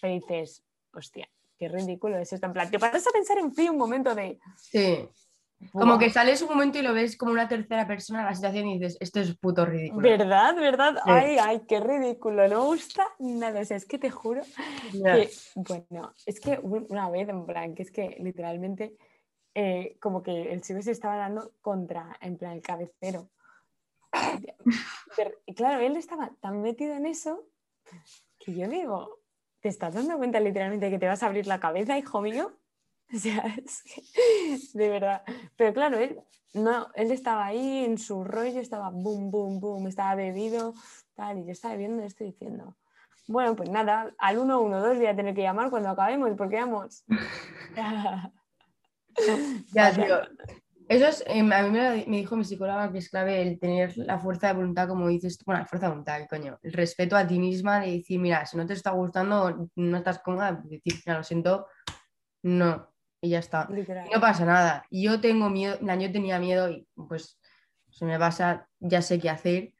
pero 0.00 0.14
dices, 0.14 0.64
hostia, 0.94 1.28
qué 1.58 1.68
ridículo 1.68 2.16
es 2.16 2.32
esto. 2.32 2.46
En 2.46 2.54
plan, 2.54 2.70
te 2.70 2.78
paras 2.78 3.06
a 3.06 3.10
pensar 3.10 3.36
en 3.36 3.52
frío 3.52 3.72
un 3.72 3.78
momento 3.78 4.14
de, 4.14 4.40
Sí, 4.56 5.06
Como 5.72 5.98
que 5.98 6.10
sales 6.10 6.40
un 6.42 6.48
momento 6.48 6.78
y 6.78 6.82
lo 6.82 6.94
ves 6.94 7.16
como 7.16 7.32
una 7.32 7.48
tercera 7.48 7.86
persona 7.86 8.24
la 8.24 8.34
situación 8.34 8.66
y 8.68 8.78
dices, 8.78 8.96
esto 9.00 9.20
es 9.20 9.36
puto 9.36 9.66
ridículo. 9.66 10.08
¿Verdad? 10.08 10.56
¿Verdad? 10.56 10.94
Sí. 11.04 11.10
Ay, 11.10 11.36
ay, 11.40 11.62
qué 11.68 11.80
ridículo. 11.80 12.48
No 12.48 12.60
me 12.60 12.66
gusta 12.66 13.04
nada. 13.18 13.60
O 13.60 13.64
sea, 13.64 13.76
es 13.76 13.84
que 13.84 13.98
te 13.98 14.10
juro 14.10 14.42
que, 14.92 15.30
bueno, 15.54 16.12
es 16.26 16.40
que 16.40 16.58
un- 16.62 16.86
una 16.88 17.10
vez, 17.10 17.28
en 17.28 17.44
plan, 17.46 17.74
que 17.74 17.82
es 17.82 17.90
que 17.90 18.16
literalmente, 18.20 18.96
eh, 19.54 19.96
como 20.00 20.22
que 20.22 20.52
el 20.52 20.62
chico 20.62 20.80
se 20.82 20.92
estaba 20.92 21.16
dando 21.16 21.52
contra, 21.60 22.16
en 22.20 22.36
plan, 22.38 22.52
el 22.52 22.62
cabecero. 22.62 23.30
Pero, 25.16 25.30
y 25.46 25.54
claro, 25.54 25.80
él 25.80 25.96
estaba 25.96 26.30
tan 26.40 26.62
metido 26.62 26.94
en 26.94 27.06
eso 27.06 27.44
que 28.38 28.54
yo 28.54 28.68
digo, 28.68 29.18
¿te 29.60 29.68
estás 29.68 29.94
dando 29.94 30.16
cuenta 30.16 30.40
literalmente 30.40 30.90
que 30.90 30.98
te 30.98 31.06
vas 31.06 31.22
a 31.22 31.26
abrir 31.26 31.46
la 31.46 31.60
cabeza, 31.60 31.98
hijo 31.98 32.20
mío? 32.22 32.56
O 33.14 33.18
sea, 33.18 33.56
es 33.64 33.82
que, 33.82 34.78
de 34.78 34.88
verdad. 34.88 35.22
Pero 35.56 35.74
claro, 35.74 35.98
él, 35.98 36.20
no, 36.54 36.88
él 36.94 37.10
estaba 37.10 37.46
ahí 37.46 37.84
en 37.84 37.98
su 37.98 38.22
rollo, 38.22 38.60
estaba 38.60 38.90
boom, 38.90 39.30
boom, 39.30 39.60
boom, 39.60 39.88
estaba 39.88 40.14
bebido, 40.14 40.74
tal, 41.14 41.38
y 41.38 41.46
yo 41.46 41.52
estaba 41.52 41.74
viendo 41.74 42.02
esto 42.04 42.22
y 42.22 42.28
diciendo, 42.28 42.76
bueno, 43.26 43.56
pues 43.56 43.68
nada, 43.68 44.12
al 44.18 44.36
112 44.36 44.96
voy 44.96 45.06
a 45.06 45.16
tener 45.16 45.34
que 45.34 45.42
llamar 45.42 45.70
cuando 45.70 45.90
acabemos, 45.90 46.30
porque 46.36 46.56
vamos. 46.56 47.04
Ya, 49.72 49.92
tío. 49.92 50.20
Eso 50.88 51.06
es, 51.06 51.22
em, 51.28 51.52
a 51.52 51.62
mí 51.62 51.70
me, 51.70 52.04
me 52.08 52.16
dijo 52.16 52.36
mi 52.36 52.44
psicóloga 52.44 52.90
que 52.90 52.98
es 52.98 53.10
clave 53.10 53.42
el 53.42 53.60
tener 53.60 53.96
la 53.96 54.18
fuerza 54.18 54.48
de 54.48 54.54
voluntad, 54.54 54.88
como 54.88 55.06
dices 55.06 55.38
tú, 55.38 55.44
bueno, 55.46 55.60
la 55.60 55.66
fuerza 55.66 55.86
de 55.86 55.90
voluntad, 55.90 56.18
¿qué 56.18 56.26
coño, 56.26 56.58
el 56.62 56.72
respeto 56.72 57.16
a 57.16 57.24
ti 57.24 57.38
misma 57.38 57.80
de 57.80 57.92
decir, 57.92 58.18
mira, 58.18 58.44
si 58.44 58.56
no 58.56 58.66
te 58.66 58.72
está 58.72 58.90
gustando, 58.90 59.68
no 59.76 59.96
estás 59.96 60.18
cómoda, 60.18 60.60
decir, 60.64 60.94
mira, 61.06 61.18
lo 61.18 61.22
siento, 61.22 61.66
no, 62.42 62.89
y 63.20 63.30
ya 63.30 63.38
está. 63.38 63.68
Literal. 63.70 64.06
Y 64.08 64.14
no 64.14 64.20
pasa 64.20 64.44
nada. 64.44 64.84
Y 64.90 65.04
Yo 65.04 65.20
tengo 65.20 65.50
miedo, 65.50 65.78
yo 65.80 66.12
tenía 66.12 66.38
miedo 66.38 66.70
y 66.70 66.86
pues 66.94 67.38
se 67.90 68.04
me 68.04 68.18
pasa, 68.18 68.68
ya 68.78 69.02
sé 69.02 69.18
qué 69.18 69.30
hacer. 69.30 69.74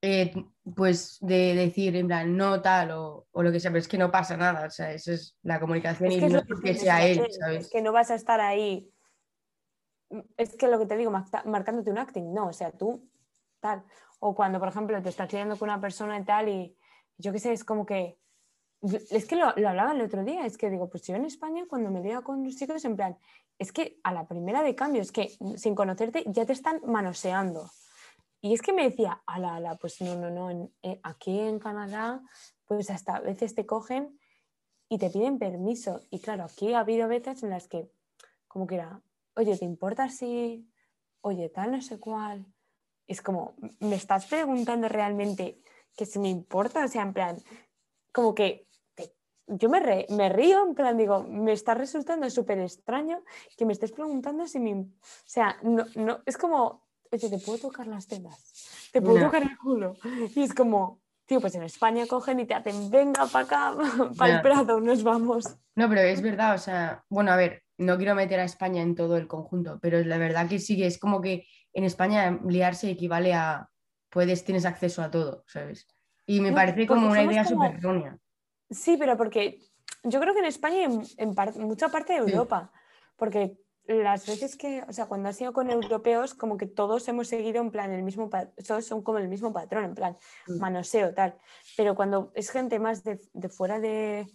Eh, 0.00 0.32
pues 0.74 1.18
de 1.20 1.54
decir 1.54 1.96
en 1.96 2.08
plan 2.08 2.36
no 2.36 2.60
tal 2.60 2.90
o, 2.90 3.26
o 3.30 3.42
lo 3.42 3.50
que 3.50 3.58
sea, 3.58 3.70
pero 3.70 3.80
es 3.80 3.88
que 3.88 3.96
no 3.96 4.10
pasa 4.10 4.36
nada, 4.36 4.66
o 4.66 4.70
sea, 4.70 4.92
eso 4.92 5.12
es 5.12 5.38
la 5.42 5.58
comunicación 5.58 6.10
Es 6.10 6.16
y 6.16 6.20
que 6.20 6.26
es 6.26 6.32
no 6.32 6.40
que 6.42 6.46
porque 6.46 6.62
tienes 6.62 6.82
sea 6.82 6.98
que 6.98 7.12
él, 7.12 7.26
¿sabes? 7.30 7.64
Es 7.64 7.70
que 7.70 7.82
no 7.82 7.92
vas 7.92 8.10
a 8.10 8.14
estar 8.14 8.40
ahí. 8.40 8.90
Es 10.36 10.56
que 10.56 10.68
lo 10.68 10.78
que 10.78 10.86
te 10.86 10.96
digo, 10.96 11.10
marcándote 11.10 11.90
un 11.90 11.98
acting, 11.98 12.34
no, 12.34 12.48
o 12.48 12.52
sea, 12.52 12.70
tú 12.70 13.10
tal. 13.60 13.82
O 14.20 14.34
cuando, 14.34 14.58
por 14.58 14.68
ejemplo, 14.68 15.02
te 15.02 15.08
estás 15.08 15.32
liando 15.32 15.56
con 15.56 15.70
una 15.70 15.80
persona 15.80 16.18
y 16.18 16.24
tal, 16.24 16.48
y 16.48 16.76
yo 17.16 17.32
qué 17.32 17.38
sé, 17.38 17.52
es 17.52 17.64
como 17.64 17.86
que. 17.86 18.18
Es 19.10 19.24
que 19.26 19.36
lo, 19.36 19.52
lo 19.56 19.68
hablaba 19.68 19.92
el 19.92 20.02
otro 20.02 20.24
día, 20.24 20.44
es 20.44 20.58
que 20.58 20.68
digo, 20.68 20.90
pues 20.90 21.02
yo 21.04 21.14
en 21.14 21.24
España, 21.24 21.64
cuando 21.68 21.90
me 21.90 22.02
lío 22.02 22.22
con 22.22 22.44
los 22.44 22.56
chicos, 22.56 22.84
en 22.84 22.96
plan, 22.96 23.16
es 23.58 23.72
que 23.72 23.98
a 24.02 24.12
la 24.12 24.26
primera 24.26 24.62
de 24.62 24.74
cambio, 24.74 25.00
es 25.00 25.12
que 25.12 25.36
sin 25.56 25.74
conocerte 25.74 26.24
ya 26.26 26.44
te 26.44 26.52
están 26.52 26.80
manoseando. 26.84 27.70
Y 28.40 28.52
es 28.52 28.60
que 28.60 28.74
me 28.74 28.84
decía, 28.84 29.22
ala, 29.26 29.56
ala, 29.56 29.76
pues 29.76 30.02
no, 30.02 30.16
no, 30.16 30.28
no, 30.28 30.70
eh, 30.82 31.00
aquí 31.02 31.40
en 31.40 31.58
Canadá, 31.58 32.20
pues 32.66 32.90
hasta 32.90 33.16
a 33.16 33.20
veces 33.20 33.54
te 33.54 33.64
cogen 33.64 34.18
y 34.88 34.98
te 34.98 35.08
piden 35.08 35.38
permiso. 35.38 36.02
Y 36.10 36.20
claro, 36.20 36.44
aquí 36.44 36.74
ha 36.74 36.80
habido 36.80 37.08
veces 37.08 37.42
en 37.42 37.50
las 37.50 37.68
que, 37.68 37.90
como 38.48 38.66
que 38.66 38.74
era, 38.74 39.00
oye, 39.34 39.56
¿te 39.56 39.64
importa 39.64 40.10
si, 40.10 40.68
oye, 41.22 41.48
tal, 41.48 41.72
no 41.72 41.80
sé 41.80 41.98
cuál? 41.98 42.44
Es 43.06 43.22
como, 43.22 43.54
¿me 43.80 43.96
estás 43.96 44.26
preguntando 44.26 44.88
realmente 44.88 45.62
que 45.96 46.04
si 46.04 46.18
me 46.18 46.28
importa? 46.28 46.84
O 46.84 46.88
sea, 46.88 47.02
en 47.02 47.14
plan, 47.14 47.38
como 48.12 48.34
que 48.34 48.66
yo 49.46 49.68
me, 49.68 49.80
re- 49.80 50.06
me 50.10 50.28
río, 50.28 50.66
en 50.66 50.74
plan, 50.74 50.96
digo, 50.96 51.22
me 51.22 51.52
está 51.52 51.74
resultando 51.74 52.28
súper 52.30 52.58
extraño 52.60 53.22
que 53.56 53.66
me 53.66 53.72
estés 53.72 53.92
preguntando 53.92 54.46
si 54.46 54.58
me... 54.60 54.72
O 54.72 54.86
sea, 55.26 55.56
no, 55.62 55.84
no, 55.96 56.20
es 56.26 56.36
como, 56.36 56.86
oye, 57.10 57.28
¿te 57.28 57.38
puedo 57.38 57.58
tocar 57.58 57.86
las 57.86 58.06
tetas? 58.06 58.90
¿Te 58.92 59.00
puedo 59.02 59.18
No. 59.20 59.26
tocar 59.26 59.42
el 59.42 59.56
culo? 59.58 59.94
Y 60.34 60.42
es 60.42 60.54
como, 60.54 61.00
tío, 61.26 61.40
pues 61.40 61.54
en 61.54 61.62
España 61.62 62.06
cogen 62.06 62.40
y 62.40 62.46
te 62.46 62.54
hacen, 62.54 62.90
venga 62.90 63.26
para 63.26 63.44
acá, 63.44 63.76
para 64.18 64.36
el 64.36 64.42
Prado, 64.42 64.80
nos 64.80 65.02
vamos. 65.02 65.44
No, 65.76 65.88
pero 65.88 66.00
es 66.02 66.22
verdad, 66.22 66.54
o 66.54 66.58
sea, 66.58 67.04
bueno, 67.08 67.32
a 67.32 67.36
ver, 67.36 67.64
no 67.78 67.96
quiero 67.96 68.14
meter 68.14 68.38
a 68.40 68.44
España 68.44 68.80
en 68.82 68.94
todo 68.94 69.16
el 69.16 69.26
conjunto, 69.26 69.78
pero 69.82 69.98
la 70.04 70.18
verdad 70.18 70.48
que 70.48 70.60
sí 70.60 70.76
que 70.76 70.86
es 70.86 70.98
como 70.98 71.20
que 71.20 71.46
en 71.72 71.82
España 71.84 72.38
liarse 72.48 72.88
equivale 72.90 73.34
a, 73.34 73.68
puedes, 74.08 74.44
tienes 74.44 74.64
acceso 74.64 75.02
a 75.02 75.10
todo, 75.10 75.42
¿sabes? 75.48 75.88
Y 76.26 76.40
me 76.40 76.50
No, 76.50 76.54
parece 76.54 76.86
como 76.86 77.10
una 77.10 77.24
idea 77.24 77.44
súper 77.44 77.72
errónea. 77.74 78.16
Sí, 78.70 78.96
pero 78.96 79.16
porque 79.16 79.60
yo 80.02 80.20
creo 80.20 80.32
que 80.34 80.40
en 80.40 80.46
España 80.46 80.76
y 80.80 80.84
en, 80.84 81.02
en 81.18 81.34
par- 81.34 81.56
mucha 81.56 81.88
parte 81.88 82.12
de 82.14 82.20
Sí. 82.24 82.30
Europa, 82.32 82.72
porque 83.16 83.58
las 83.86 84.26
veces 84.26 84.56
que, 84.56 84.82
o 84.88 84.92
sea, 84.92 85.06
cuando 85.06 85.28
has 85.28 85.40
ido 85.40 85.52
con 85.52 85.68
europeos, 85.68 86.34
como 86.34 86.56
que 86.56 86.66
todos 86.66 87.06
hemos 87.08 87.28
seguido 87.28 87.60
en 87.60 87.70
plan 87.70 87.92
el 87.92 88.02
mismo, 88.02 88.30
todos 88.66 88.86
son 88.86 89.02
como 89.02 89.18
el 89.18 89.28
mismo 89.28 89.52
patrón, 89.52 89.84
en 89.84 89.94
plan 89.94 90.16
Mm. 90.46 90.58
manoseo, 90.58 91.12
tal. 91.14 91.36
Pero 91.76 91.94
cuando 91.94 92.32
es 92.34 92.50
gente 92.50 92.78
más 92.78 93.04
de, 93.04 93.20
de 93.34 93.48
fuera 93.50 93.78
de 93.80 94.26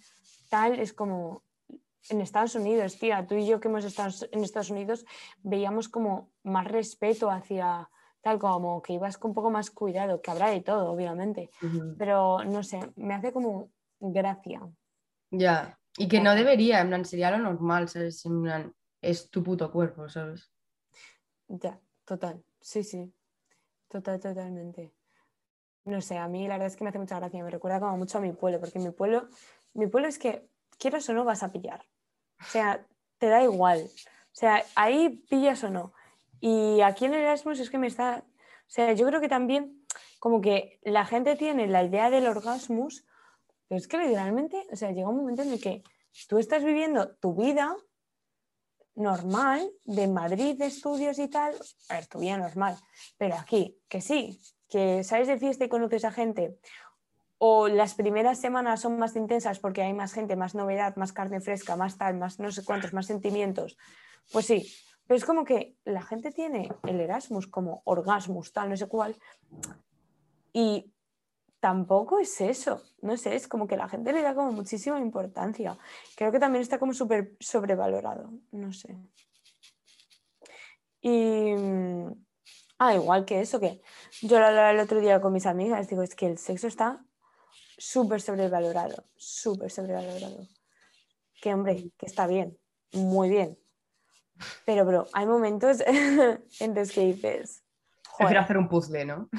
tal, 0.49 0.79
es 0.79 0.93
como 0.93 1.43
en 2.09 2.21
Estados 2.21 2.55
Unidos, 2.55 2.97
tía, 2.99 3.25
tú 3.27 3.35
y 3.35 3.45
yo 3.47 3.59
que 3.59 3.67
hemos 3.67 3.85
estado 3.85 4.09
en 4.31 4.43
Estados 4.43 4.69
Unidos, 4.69 5.05
veíamos 5.43 5.89
como 5.89 6.31
más 6.43 6.65
respeto 6.67 7.29
hacia 7.29 7.89
tal, 8.21 8.37
como 8.39 8.81
que 8.81 8.93
ibas 8.93 9.17
con 9.17 9.31
un 9.31 9.35
poco 9.35 9.49
más 9.49 9.69
cuidado, 9.71 10.21
que 10.21 10.29
habrá 10.31 10.49
de 10.49 10.61
todo, 10.61 10.91
obviamente, 10.91 11.49
Ujú. 11.61 11.95
pero 11.97 12.43
no 12.45 12.63
sé, 12.63 12.79
me 12.95 13.13
hace 13.15 13.31
como 13.31 13.69
gracia. 13.99 14.61
Ya, 15.31 15.79
y 15.97 16.07
que 16.07 16.21
no 16.21 16.35
debería, 16.35 16.81
en 16.81 16.87
plan, 16.87 17.05
sería 17.05 17.31
lo 17.31 17.39
normal, 17.39 17.89
¿sabes? 17.89 18.25
En 18.25 18.41
plan, 18.41 18.73
es 19.01 19.29
tu 19.29 19.43
puto 19.43 19.71
cuerpo, 19.71 20.09
¿sabes? 20.09 20.51
Ya, 21.47 21.79
total, 22.05 22.43
sí, 22.61 22.83
sí, 22.83 23.13
total, 23.87 24.19
totalmente. 24.19 24.93
No 25.85 26.01
sé, 26.01 26.17
a 26.17 26.27
mí 26.27 26.47
la 26.47 26.55
verdad 26.55 26.67
es 26.67 26.75
que 26.75 26.83
me 26.83 26.89
hace 26.89 26.99
mucha 26.99 27.19
gracia, 27.19 27.43
me 27.43 27.49
recuerda 27.49 27.79
como 27.79 27.97
mucho 27.97 28.17
a 28.17 28.21
mi 28.21 28.31
pueblo, 28.33 28.59
porque 28.59 28.79
mi 28.79 28.91
pueblo, 28.91 29.27
mi 29.73 29.87
pueblo 29.87 30.07
es 30.07 30.19
que 30.19 30.47
quieras 30.77 31.07
o 31.09 31.13
no 31.13 31.25
vas 31.25 31.43
a 31.43 31.51
pillar. 31.51 31.85
O 32.39 32.45
sea, 32.45 32.85
te 33.17 33.27
da 33.27 33.43
igual. 33.43 33.81
O 33.81 34.35
sea, 34.39 34.63
ahí 34.75 35.23
pillas 35.29 35.63
o 35.63 35.69
no. 35.69 35.93
Y 36.39 36.81
aquí 36.81 37.05
en 37.05 37.13
Erasmus 37.13 37.59
es 37.59 37.69
que 37.69 37.77
me 37.77 37.87
está, 37.87 38.23
o 38.25 38.69
sea, 38.69 38.93
yo 38.93 39.05
creo 39.07 39.19
que 39.19 39.27
también 39.27 39.85
como 40.19 40.41
que 40.41 40.79
la 40.83 41.05
gente 41.05 41.35
tiene 41.35 41.67
la 41.67 41.83
idea 41.83 42.09
del 42.09 42.27
orgasmus, 42.27 43.05
pero 43.69 43.77
es 43.77 43.87
que 43.87 43.99
literalmente, 43.99 44.65
o 44.71 44.75
sea, 44.75 44.91
llega 44.91 45.07
un 45.07 45.17
momento 45.17 45.43
en 45.43 45.53
el 45.53 45.61
que 45.61 45.83
tú 46.27 46.39
estás 46.39 46.63
viviendo 46.63 47.15
tu 47.17 47.35
vida 47.35 47.77
normal 48.95 49.71
de 49.85 50.07
Madrid 50.07 50.57
de 50.57 50.65
estudios 50.65 51.19
y 51.19 51.29
tal, 51.29 51.55
a 51.87 51.93
ver, 51.93 52.07
tu 52.07 52.19
vida 52.19 52.37
normal, 52.37 52.75
pero 53.17 53.35
aquí, 53.35 53.77
que 53.87 54.01
sí, 54.01 54.41
que 54.67 55.03
sales 55.03 55.27
de 55.27 55.37
fiesta 55.37 55.65
y 55.65 55.69
conoces 55.69 56.03
a 56.03 56.11
gente, 56.11 56.57
o 57.37 57.69
las 57.69 57.93
primeras 57.93 58.39
semanas 58.39 58.81
son 58.81 58.97
más 58.97 59.15
intensas 59.15 59.59
porque 59.59 59.83
hay 59.83 59.93
más 59.93 60.13
gente, 60.13 60.35
más 60.35 60.55
novedad, 60.55 60.95
más 60.97 61.13
carne 61.13 61.39
fresca, 61.39 61.77
más 61.77 61.97
tal, 61.97 62.17
más 62.17 62.39
no 62.39 62.51
sé 62.51 62.65
cuántos, 62.65 62.91
más 62.91 63.05
sentimientos, 63.05 63.77
pues 64.31 64.47
sí, 64.47 64.67
pero 65.05 65.17
es 65.17 65.25
como 65.25 65.45
que 65.45 65.75
la 65.85 66.01
gente 66.01 66.31
tiene 66.31 66.69
el 66.87 66.99
Erasmus 66.99 67.47
como 67.47 67.83
orgasmus, 67.85 68.51
tal, 68.51 68.69
no 68.69 68.77
sé 68.77 68.87
cuál, 68.87 69.15
y 70.51 70.91
tampoco 71.59 72.19
es 72.19 72.39
eso, 72.41 72.81
no 73.01 73.17
sé, 73.17 73.35
es 73.35 73.47
como 73.47 73.67
que 73.67 73.77
la 73.77 73.89
gente 73.89 74.13
le 74.13 74.21
da 74.21 74.33
como 74.33 74.51
muchísima 74.51 74.99
importancia. 74.99 75.77
Creo 76.15 76.31
que 76.31 76.39
también 76.39 76.61
está 76.61 76.79
como 76.79 76.93
súper 76.93 77.35
sobrevalorado, 77.39 78.31
no 78.51 78.71
sé. 78.73 78.97
Y, 81.01 81.53
mm, 81.53 82.11
ah, 82.79 82.95
igual 82.95 83.25
que 83.25 83.41
eso, 83.41 83.59
que 83.59 83.81
yo 84.21 84.39
lo 84.39 84.45
hablaba 84.45 84.71
el 84.71 84.79
otro 84.79 84.99
día 84.99 85.21
con 85.21 85.33
mis 85.33 85.45
amigas, 85.45 85.87
digo, 85.87 86.03
es 86.03 86.15
que 86.15 86.27
el 86.27 86.37
sexo 86.37 86.67
está 86.67 87.05
súper 87.77 88.21
sobrevalorado, 88.21 89.05
súper 89.15 89.71
sobrevalorado. 89.71 90.47
Que 91.41 91.53
hombre, 91.53 91.91
que 91.97 92.05
está 92.05 92.27
bien, 92.27 92.57
muy 92.93 93.29
bien. 93.29 93.57
Pero, 94.65 94.85
bro, 94.85 95.07
hay 95.13 95.25
momentos 95.25 95.81
en 95.87 96.75
los 96.75 96.91
que 96.91 97.05
dices, 97.05 97.63
Prefiero 98.19 98.41
joder, 98.41 98.43
hacer 98.43 98.57
un 98.57 98.67
puzzle, 98.67 99.05
¿no? 99.05 99.29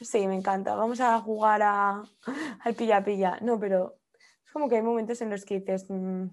Sí, 0.00 0.26
me 0.26 0.34
encanta. 0.36 0.74
Vamos 0.74 1.00
a 1.00 1.18
jugar 1.20 1.62
a, 1.62 2.02
al 2.60 2.74
pilla-pilla. 2.74 3.38
No, 3.40 3.58
pero 3.58 3.96
es 4.44 4.52
como 4.52 4.68
que 4.68 4.76
hay 4.76 4.82
momentos 4.82 5.20
en 5.22 5.30
los 5.30 5.44
que 5.44 5.60
dices, 5.60 5.86
mm, 5.88 6.26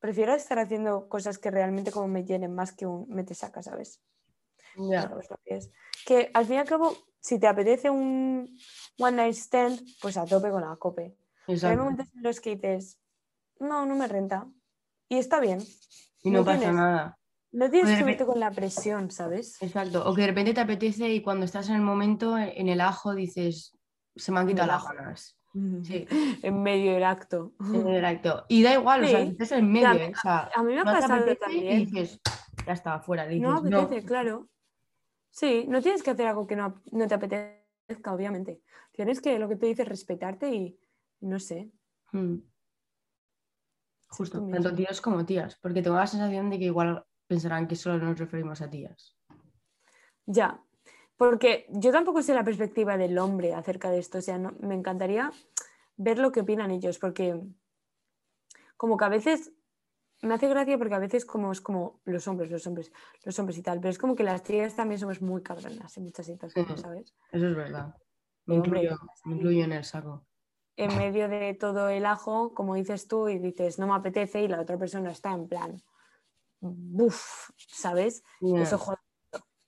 prefiero 0.00 0.34
estar 0.34 0.58
haciendo 0.58 1.08
cosas 1.08 1.38
que 1.38 1.50
realmente 1.50 1.92
como 1.92 2.08
me 2.08 2.24
llenen 2.24 2.54
más 2.54 2.72
que 2.72 2.86
un 2.86 3.06
me 3.08 3.24
te 3.24 3.34
saca, 3.34 3.62
¿sabes? 3.62 4.00
Lo 4.76 5.38
que 5.44 5.56
es. 5.56 5.70
Que 6.04 6.30
al 6.34 6.44
fin 6.46 6.56
y 6.56 6.58
al 6.58 6.66
cabo, 6.68 6.92
si 7.20 7.38
te 7.38 7.46
apetece 7.46 7.90
un 7.90 8.58
one 8.98 9.16
night 9.16 9.34
stand, 9.34 9.80
pues 10.02 10.16
a 10.16 10.26
tope 10.26 10.50
con 10.50 10.62
la 10.62 10.76
cope. 10.76 11.16
Pero 11.46 11.48
hay 11.48 11.54
Exacto. 11.54 11.82
momentos 11.84 12.06
en 12.14 12.22
los 12.22 12.40
que 12.40 12.56
dices, 12.56 12.98
no, 13.60 13.86
no 13.86 13.94
me 13.94 14.08
renta. 14.08 14.46
Y 15.08 15.18
está 15.18 15.38
bien. 15.40 15.60
Y 16.22 16.30
no, 16.30 16.40
no 16.40 16.44
pasa 16.44 16.58
tienes- 16.58 16.74
nada. 16.76 17.18
No 17.54 17.70
tienes 17.70 17.96
que 17.96 18.02
verte 18.04 18.26
con 18.26 18.40
la 18.40 18.50
presión, 18.50 19.12
¿sabes? 19.12 19.62
Exacto. 19.62 20.08
O 20.08 20.12
que 20.12 20.22
de 20.22 20.26
repente 20.26 20.52
te 20.52 20.60
apetece 20.60 21.08
y 21.08 21.22
cuando 21.22 21.44
estás 21.44 21.68
en 21.68 21.76
el 21.76 21.82
momento, 21.82 22.36
en 22.36 22.68
el 22.68 22.80
ajo, 22.80 23.14
dices, 23.14 23.78
se 24.16 24.32
me 24.32 24.40
han 24.40 24.48
quitado 24.48 24.66
las 24.66 24.84
ganas. 24.84 25.38
Sí, 25.84 26.04
En 26.42 26.62
medio 26.64 26.94
del 26.94 27.04
acto. 27.04 27.52
en 27.60 27.86
el 27.86 28.04
acto. 28.04 28.44
Y 28.48 28.64
da 28.64 28.74
igual, 28.74 29.04
o 29.04 29.06
sea, 29.06 29.20
estás 29.20 29.52
en 29.52 29.70
medio, 29.70 29.92
¿eh? 29.92 30.12
O 30.16 30.20
sea, 30.20 30.50
A 30.52 30.64
mí 30.64 30.74
me 30.74 30.80
ha 30.80 30.84
pasado 30.84 31.36
también. 31.36 31.80
y 31.82 31.86
dices, 31.86 32.20
ya 32.66 32.72
está, 32.72 32.98
fuera. 32.98 33.24
Dices, 33.28 33.42
No 33.42 33.60
no, 33.62 33.78
apetece, 33.82 34.04
claro. 34.04 34.48
Sí, 35.30 35.64
no 35.68 35.80
tienes 35.80 36.02
que 36.02 36.10
hacer 36.10 36.26
algo 36.26 36.48
que 36.48 36.56
no, 36.56 36.82
no 36.90 37.06
te 37.06 37.14
apetezca, 37.14 38.12
obviamente. 38.12 38.62
Tienes 38.90 39.20
que, 39.20 39.38
lo 39.38 39.48
que 39.48 39.54
tú 39.54 39.66
dices, 39.66 39.86
respetarte 39.86 40.52
y, 40.52 40.76
no 41.20 41.38
sé, 41.38 41.70
Mm. 42.10 42.36
Justo, 44.08 44.46
tanto 44.48 44.72
tíos 44.72 45.00
como 45.00 45.24
tías, 45.24 45.56
porque 45.60 45.82
tengo 45.82 45.96
la 45.96 46.06
sensación 46.06 46.48
de 46.48 46.58
que 46.60 46.66
igual 46.66 47.04
pensarán 47.26 47.66
que 47.66 47.76
solo 47.76 47.98
nos 47.98 48.18
referimos 48.18 48.60
a 48.60 48.70
tías. 48.70 49.16
Ya, 50.26 50.60
porque 51.16 51.66
yo 51.70 51.92
tampoco 51.92 52.22
sé 52.22 52.34
la 52.34 52.44
perspectiva 52.44 52.96
del 52.96 53.18
hombre 53.18 53.54
acerca 53.54 53.90
de 53.90 53.98
esto, 53.98 54.18
o 54.18 54.22
sea, 54.22 54.38
no- 54.38 54.54
me 54.60 54.74
encantaría 54.74 55.30
ver 55.96 56.18
lo 56.18 56.32
que 56.32 56.40
opinan 56.40 56.70
ellos, 56.70 56.98
porque 56.98 57.40
como 58.76 58.96
que 58.96 59.04
a 59.04 59.08
veces 59.08 59.52
me 60.22 60.34
hace 60.34 60.48
gracia 60.48 60.78
porque 60.78 60.94
a 60.94 60.98
veces 60.98 61.24
como 61.26 61.52
es 61.52 61.60
como 61.60 62.00
los 62.04 62.26
hombres, 62.28 62.50
los 62.50 62.66
hombres, 62.66 62.92
los 63.24 63.38
hombres 63.38 63.58
y 63.58 63.62
tal, 63.62 63.80
pero 63.80 63.90
es 63.90 63.98
como 63.98 64.14
que 64.14 64.24
las 64.24 64.42
tías 64.42 64.74
también 64.74 64.98
somos 64.98 65.20
muy 65.20 65.42
cabronas 65.42 65.96
en 65.96 66.04
muchas 66.04 66.26
situaciones. 66.26 66.80
¿sabes? 66.80 67.14
Eso 67.30 67.48
es 67.48 67.56
verdad. 67.56 67.94
Me 68.46 68.56
hombre, 68.56 68.82
incluyo, 68.82 68.98
me 69.24 69.36
incluyo 69.36 69.64
en 69.64 69.72
el 69.72 69.84
saco. 69.84 70.26
En 70.76 70.96
medio 70.98 71.28
de 71.28 71.54
todo 71.54 71.88
el 71.88 72.04
ajo, 72.04 72.52
como 72.54 72.74
dices 72.74 73.06
tú, 73.06 73.28
y 73.28 73.38
dices, 73.38 73.78
no 73.78 73.86
me 73.86 73.94
apetece, 73.94 74.42
y 74.42 74.48
la 74.48 74.60
otra 74.60 74.76
persona 74.76 75.10
está 75.12 75.32
en 75.32 75.46
plan, 75.46 75.76
buf, 76.72 77.50
¿sabes? 77.56 78.22
Eso 78.62 78.78
jode, 78.78 78.98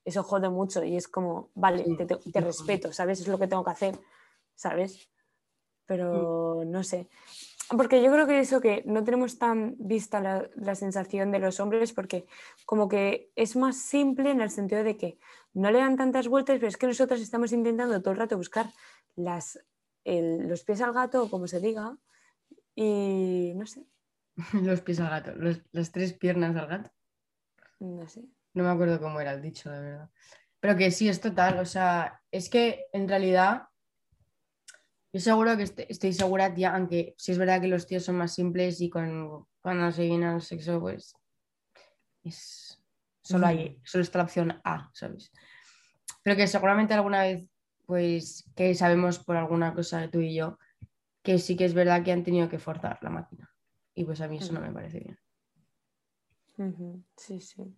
eso 0.05 0.23
jode 0.23 0.49
mucho 0.51 0.85
y 0.85 0.97
es 0.97 1.09
como, 1.09 1.51
vale, 1.55 1.85
te, 1.85 2.41
respeto, 2.41 2.93
¿sabes? 2.93 3.21
Es 3.21 3.29
lo 3.29 3.39
que 3.39 3.49
tengo 3.49 3.65
que 3.65 3.71
hacer, 3.73 3.99
¿sabes? 4.55 5.11
Pero 5.87 6.65
no 6.67 6.83
sé. 6.85 7.09
Porque 7.77 8.03
yo 8.03 8.13
creo 8.13 8.27
que 8.27 8.39
eso 8.41 8.61
que 8.61 8.83
no 8.87 9.03
tenemos 9.05 9.39
tan 9.39 9.75
vista 9.79 10.21
la, 10.21 10.49
la 10.55 10.75
sensación 10.77 11.33
de 11.33 11.41
los 11.41 11.59
hombres 11.61 11.93
porque 11.93 12.27
como 12.65 12.89
que 12.89 13.33
es 13.37 13.57
más 13.57 13.77
simple 13.77 14.31
en 14.31 14.41
el 14.41 14.51
sentido 14.51 14.85
de 14.85 14.97
que 14.97 15.19
no 15.55 15.71
le 15.71 15.79
dan 15.81 15.97
tantas 15.97 16.29
vueltas, 16.29 16.57
pero 16.57 16.69
es 16.69 16.77
que 16.77 16.87
nosotros 16.87 17.21
estamos 17.21 17.53
intentando 17.53 18.01
todo 18.03 18.13
el 18.13 18.19
rato 18.19 18.37
buscar 18.37 18.73
las, 19.17 19.59
el- 20.05 20.49
los 20.49 20.63
pies 20.63 20.81
al 20.81 20.93
gato, 20.93 21.29
como 21.31 21.49
se 21.49 21.61
diga, 21.61 21.99
y 22.75 23.53
no 23.57 23.67
sé, 23.67 23.87
Los 24.53 24.81
pies 24.83 25.01
al 25.01 25.11
gato, 25.11 25.33
los- 25.35 25.63
las 25.73 25.93
tres 25.93 26.13
piernas 26.13 26.57
al 26.57 26.67
gato. 26.67 26.91
no 27.81 28.07
sé. 28.07 28.23
No 28.55 28.65
me 28.65 28.71
acuerdo 28.71 29.01
cómo 29.01 29.21
era 29.21 29.33
el 29.33 29.43
dicho, 29.43 29.71
la 29.71 29.81
verdad. 29.81 30.11
Pero 30.61 30.77
que 30.77 30.91
sí, 30.91 31.09
es 31.09 31.21
total. 31.21 31.59
O 31.59 31.65
sea, 31.67 32.23
es 32.31 32.49
que 32.49 32.87
en 32.93 33.07
realidad, 33.07 33.65
yo 35.13 35.21
seguro 35.21 35.57
que 35.57 35.65
est- 35.65 35.81
estoy 35.89 36.13
segura, 36.15 36.55
tía, 36.55 36.75
aunque 36.75 37.15
sí 37.19 37.33
es 37.33 37.39
verdad 37.39 37.61
que 37.61 37.69
los 37.69 37.87
tíos 37.87 38.05
son 38.05 38.17
más 38.17 38.35
simples 38.35 38.81
y 38.81 38.89
con, 38.89 39.47
cuando 39.61 39.93
se 39.93 40.05
viene 40.05 40.27
al 40.27 40.41
sexo, 40.41 40.81
pues 40.81 41.15
es 42.25 42.83
solo 43.23 43.47
hay, 43.47 43.81
solo 43.85 44.03
está 44.03 44.19
la 44.19 44.25
opción 44.25 44.61
A, 44.65 44.91
¿sabes? 44.95 45.33
Pero 46.23 46.37
que 46.37 46.47
seguramente 46.47 46.95
alguna 46.95 47.23
vez, 47.23 47.47
pues, 47.87 48.51
que 48.55 48.75
sabemos 48.75 49.19
por 49.19 49.37
alguna 49.37 49.75
cosa 49.75 50.09
tú 50.11 50.21
y 50.21 50.35
yo, 50.35 50.59
que 51.23 51.39
sí 51.39 51.57
que 51.57 51.65
es 51.65 51.75
verdad 51.75 52.03
que 52.03 52.13
han 52.13 52.25
tenido 52.25 52.49
que 52.49 52.59
forzar 52.59 52.99
la 53.03 53.11
máquina. 53.11 53.46
Y 53.97 54.05
pues 54.05 54.21
a 54.21 54.29
mí 54.29 54.37
eso 54.37 54.53
no 54.53 54.61
me 54.61 54.71
parece 54.71 55.01
bien. 55.01 55.19
Sí, 57.17 57.41
sí. 57.41 57.77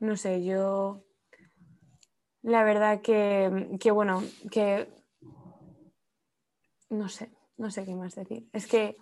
No 0.00 0.16
sé, 0.16 0.42
yo 0.44 1.04
la 2.42 2.64
verdad 2.64 3.00
que, 3.02 3.76
que 3.78 3.90
bueno, 3.90 4.22
que 4.50 4.88
no 6.90 7.08
sé, 7.08 7.30
no 7.58 7.70
sé 7.70 7.84
qué 7.84 7.94
más 7.94 8.14
decir. 8.14 8.48
Es 8.52 8.66
que 8.66 8.96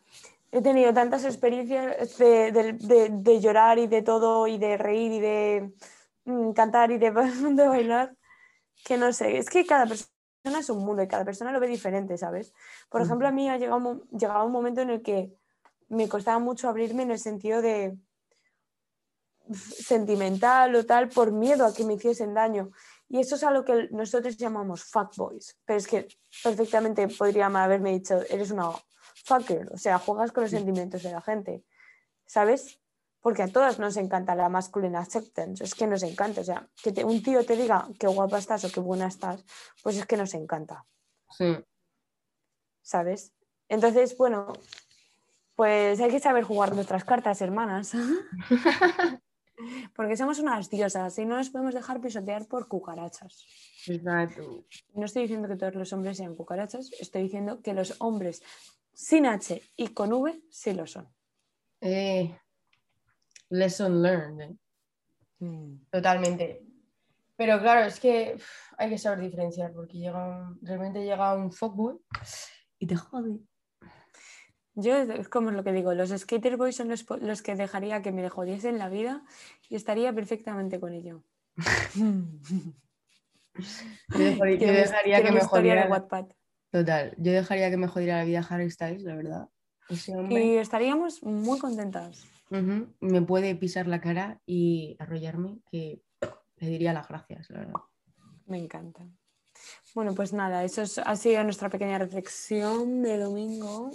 he 0.50 0.62
tenido 0.62 0.92
tantas 0.92 1.24
experiencias 1.24 2.18
de, 2.18 2.50
de- 2.52 2.72
de- 2.72 3.08
de 3.10 3.40
llorar 3.40 3.78
y 3.78 3.86
de 3.86 4.02
todo, 4.02 4.46
y 4.48 4.58
de 4.58 4.76
reír 4.76 5.12
y 5.12 5.20
de 5.20 5.72
mm, 6.24 6.52
cantar 6.52 6.90
y 6.90 6.98
de, 6.98 7.10
de 7.54 7.68
bailar, 7.68 8.16
que 8.84 8.96
no 8.96 9.12
sé, 9.12 9.38
es 9.38 9.48
que 9.48 9.64
cada 9.64 9.86
persona 9.86 10.10
es 10.60 10.70
un 10.70 10.84
mundo 10.84 11.02
y 11.02 11.08
cada 11.08 11.24
persona 11.24 11.52
lo 11.52 11.60
ve 11.60 11.68
diferente, 11.68 12.16
¿sabes? 12.18 12.52
Por 12.88 13.02
ejemplo, 13.02 13.28
a 13.28 13.32
mí 13.32 13.48
ha 13.48 13.58
llegado, 13.58 14.02
llegaba 14.10 14.44
un 14.44 14.52
momento 14.52 14.80
en 14.80 14.90
el 14.90 15.02
que 15.02 15.32
me 15.88 16.08
costaba 16.08 16.38
mucho 16.38 16.68
abrirme 16.68 17.02
en 17.04 17.10
el 17.12 17.18
sentido 17.18 17.62
de 17.62 17.96
sentimental 19.52 20.74
o 20.74 20.84
tal 20.86 21.08
por 21.08 21.30
miedo 21.32 21.64
a 21.66 21.72
que 21.74 21.84
me 21.84 21.94
hiciesen 21.94 22.34
daño. 22.34 22.70
Y 23.08 23.20
eso 23.20 23.36
es 23.36 23.44
a 23.44 23.52
lo 23.52 23.64
que 23.64 23.88
nosotros 23.92 24.36
llamamos 24.36 24.82
fuckboys. 24.84 25.56
Pero 25.64 25.78
es 25.78 25.86
que 25.86 26.08
perfectamente 26.42 27.06
podrían 27.08 27.54
haberme 27.54 27.92
dicho, 27.92 28.20
eres 28.28 28.50
una 28.50 28.70
fucker, 29.24 29.72
o 29.72 29.78
sea, 29.78 29.98
juegas 29.98 30.32
con 30.32 30.42
los 30.42 30.50
sentimientos 30.50 31.02
de 31.02 31.12
la 31.12 31.20
gente, 31.20 31.64
¿sabes? 32.26 32.80
Porque 33.20 33.42
a 33.42 33.48
todas 33.48 33.78
nos 33.78 33.96
encanta 33.96 34.34
la 34.34 34.48
masculina 34.48 35.00
acceptance, 35.00 35.62
es 35.64 35.74
que 35.74 35.86
nos 35.86 36.02
encanta, 36.04 36.40
o 36.42 36.44
sea, 36.44 36.68
que 36.82 36.92
te- 36.92 37.04
un 37.04 37.22
tío 37.22 37.44
te 37.44 37.56
diga 37.56 37.88
qué 37.98 38.06
guapa 38.06 38.38
estás 38.38 38.64
o 38.64 38.70
qué 38.70 38.78
buena 38.80 39.06
estás, 39.08 39.44
pues 39.82 39.96
es 39.96 40.06
que 40.06 40.16
nos 40.16 40.34
encanta, 40.34 40.84
Sí. 41.30 41.56
¿sabes? 42.82 43.32
Entonces, 43.68 44.16
bueno, 44.16 44.52
pues 45.56 45.98
hay 46.00 46.10
que 46.10 46.20
saber 46.20 46.44
jugar 46.44 46.74
nuestras 46.74 47.04
cartas, 47.04 47.40
hermanas. 47.42 47.92
Porque 49.94 50.16
somos 50.18 50.38
unas 50.38 50.68
diosas 50.68 51.18
y 51.18 51.24
no 51.24 51.36
nos 51.36 51.48
podemos 51.48 51.74
dejar 51.74 52.00
pisotear 52.00 52.46
por 52.46 52.68
cucarachas. 52.68 53.46
Exacto. 53.86 54.66
No 54.94 55.06
estoy 55.06 55.22
diciendo 55.22 55.48
que 55.48 55.56
todos 55.56 55.74
los 55.74 55.92
hombres 55.94 56.18
sean 56.18 56.34
cucarachas, 56.36 56.90
estoy 57.00 57.22
diciendo 57.22 57.62
que 57.62 57.72
los 57.72 57.96
hombres 58.00 58.42
sin 58.92 59.24
H 59.26 59.62
y 59.76 59.88
con 59.88 60.12
V 60.12 60.42
sí 60.50 60.74
lo 60.74 60.86
son. 60.86 61.08
Eh, 61.80 62.38
lesson 63.48 64.02
learned. 64.02 64.50
¿eh? 65.40 65.78
Totalmente. 65.90 66.62
Pero 67.36 67.58
claro, 67.60 67.86
es 67.86 67.98
que 68.00 68.36
hay 68.76 68.90
que 68.90 68.98
saber 68.98 69.20
diferenciar 69.20 69.72
porque 69.72 69.98
llega 69.98 70.26
un- 70.26 70.58
realmente 70.62 71.02
llega 71.04 71.34
un 71.34 71.50
fuckboy 71.52 71.96
y 72.78 72.86
te 72.86 72.96
jode. 72.96 73.38
Yo 74.78 74.94
es 74.94 75.28
como 75.30 75.50
lo 75.50 75.64
que 75.64 75.72
digo, 75.72 75.94
los 75.94 76.10
skater 76.10 76.58
boys 76.58 76.76
son 76.76 76.90
los, 76.90 77.06
los 77.22 77.40
que 77.40 77.56
dejaría 77.56 78.02
que 78.02 78.12
me 78.12 78.28
jodiesen 78.28 78.76
la 78.76 78.90
vida 78.90 79.24
y 79.70 79.74
estaría 79.74 80.12
perfectamente 80.12 80.78
con 80.78 80.92
ello. 80.92 81.22
Yo 81.94 82.76
dejaría, 84.18 85.18
yo 85.18 85.24
que 85.24 85.32
me 85.32 85.40
jodiera. 85.40 85.88
Wattpad. 85.88 86.26
Total, 86.70 87.14
yo 87.16 87.32
dejaría 87.32 87.70
que 87.70 87.78
me 87.78 87.88
jodiera 87.88 88.18
la 88.18 88.24
vida 88.24 88.46
Harry 88.48 88.70
Styles, 88.70 89.02
la 89.02 89.14
verdad. 89.16 89.48
Y 90.28 90.56
estaríamos 90.56 91.22
muy 91.22 91.58
contentas. 91.58 92.26
me 92.50 93.22
puede 93.22 93.54
pisar 93.54 93.86
la 93.86 94.02
cara 94.02 94.40
y 94.44 94.96
arrollarme, 94.98 95.60
que 95.70 96.02
le 96.56 96.68
diría 96.68 96.92
las 96.92 97.08
gracias, 97.08 97.48
la 97.48 97.60
verdad. 97.60 97.80
Me 98.44 98.58
encanta. 98.58 99.06
Bueno, 99.94 100.14
pues 100.14 100.34
nada, 100.34 100.64
eso 100.64 100.82
es- 100.82 100.98
ha 100.98 101.16
sido 101.16 101.42
nuestra 101.44 101.70
pequeña 101.70 101.98
reflexión 101.98 103.02
de 103.02 103.16
domingo. 103.16 103.90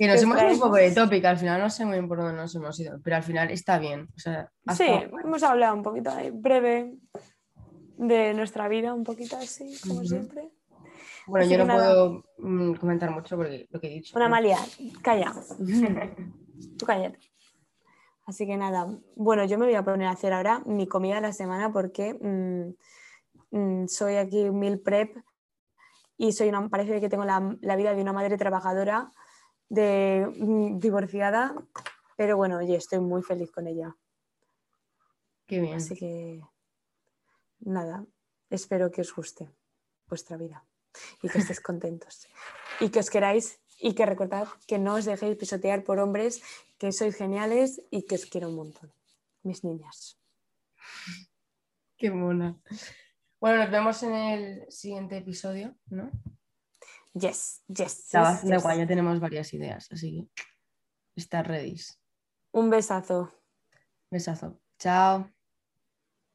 Que 0.00 0.06
nos 0.06 0.16
¿Qué 0.16 0.22
hemos 0.22 0.42
ido 0.42 0.52
un 0.54 0.60
poco 0.60 0.76
de 0.76 0.92
tópica, 0.92 1.28
al 1.28 1.36
final 1.36 1.60
no 1.60 1.68
sé 1.68 1.84
muy 1.84 1.96
bien 1.96 2.08
por 2.08 2.16
dónde 2.16 2.32
nos 2.32 2.54
hemos 2.54 2.80
ido, 2.80 2.98
pero 3.04 3.16
al 3.16 3.22
final 3.22 3.50
está 3.50 3.78
bien. 3.78 4.08
O 4.16 4.18
sea, 4.18 4.50
ha 4.64 4.74
Sí, 4.74 4.86
hemos 4.88 5.42
hablado 5.42 5.74
un 5.74 5.82
poquito 5.82 6.08
ahí, 6.10 6.30
breve 6.30 6.94
de 7.98 8.32
nuestra 8.32 8.66
vida, 8.68 8.94
un 8.94 9.04
poquito 9.04 9.36
así, 9.36 9.78
como 9.86 10.02
siempre. 10.02 10.52
Bueno, 11.26 11.44
así 11.44 11.52
yo 11.52 11.58
no 11.58 11.66
nada. 11.66 11.84
puedo 11.84 12.24
mm, 12.38 12.74
comentar 12.76 13.10
mucho 13.10 13.36
porque 13.36 13.66
lo 13.68 13.78
que 13.78 13.88
he 13.88 13.90
dicho. 13.90 14.16
Una 14.16 14.30
¿no? 14.30 14.56
Calla. 15.02 15.34
Tú 16.78 16.86
cállate. 16.86 17.18
Así 18.24 18.46
que 18.46 18.56
nada, 18.56 18.86
bueno, 19.16 19.44
yo 19.44 19.58
me 19.58 19.66
voy 19.66 19.74
a 19.74 19.84
poner 19.84 20.06
a 20.06 20.12
hacer 20.12 20.32
ahora 20.32 20.62
mi 20.64 20.86
comida 20.86 21.16
de 21.16 21.20
la 21.20 21.34
semana 21.34 21.74
porque 21.74 22.14
mm, 22.14 23.54
mm, 23.54 23.86
soy 23.86 24.16
aquí 24.16 24.48
mil 24.50 24.80
prep 24.80 25.14
y 26.16 26.32
soy 26.32 26.48
una, 26.48 26.70
parece 26.70 27.02
que 27.02 27.10
tengo 27.10 27.26
la, 27.26 27.54
la 27.60 27.76
vida 27.76 27.92
de 27.92 28.00
una 28.00 28.14
madre 28.14 28.38
trabajadora, 28.38 29.12
de 29.70 30.26
mm, 30.36 30.78
divorciada, 30.78 31.54
pero 32.16 32.36
bueno, 32.36 32.58
oye, 32.58 32.76
estoy 32.76 32.98
muy 32.98 33.22
feliz 33.22 33.50
con 33.50 33.66
ella. 33.66 33.96
Qué 35.46 35.60
bien. 35.60 35.76
Así 35.76 35.96
que 35.96 36.42
nada, 37.60 38.04
espero 38.50 38.90
que 38.90 39.00
os 39.00 39.14
guste 39.14 39.48
vuestra 40.06 40.36
vida 40.36 40.62
y 41.22 41.28
que 41.28 41.38
estéis 41.38 41.60
contentos 41.68 42.28
y 42.80 42.90
que 42.90 42.98
os 42.98 43.08
queráis 43.08 43.60
y 43.78 43.94
que 43.94 44.04
recordad 44.04 44.48
que 44.66 44.78
no 44.78 44.94
os 44.94 45.06
dejéis 45.06 45.38
pisotear 45.38 45.84
por 45.84 45.98
hombres, 45.98 46.42
que 46.76 46.92
sois 46.92 47.16
geniales 47.16 47.80
y 47.90 48.02
que 48.02 48.16
os 48.16 48.26
quiero 48.26 48.48
un 48.48 48.56
montón, 48.56 48.92
mis 49.42 49.64
niñas. 49.64 50.18
Qué 51.96 52.10
mona. 52.10 52.60
Bueno, 53.40 53.58
nos 53.62 53.70
vemos 53.70 54.02
en 54.02 54.14
el 54.14 54.70
siguiente 54.70 55.16
episodio, 55.16 55.74
¿no? 55.88 56.10
Yes, 57.14 57.62
yes. 57.68 57.98
Está 58.04 58.20
bastante 58.20 58.56
yes. 58.56 58.62
guay, 58.62 58.78
ya 58.78 58.86
tenemos 58.86 59.18
varias 59.18 59.52
ideas, 59.52 59.90
así 59.90 60.28
que 60.34 60.42
está 61.16 61.42
ready. 61.42 61.76
Un 62.52 62.70
besazo. 62.70 63.32
Besazo. 64.10 64.60
Chao. 64.78 65.30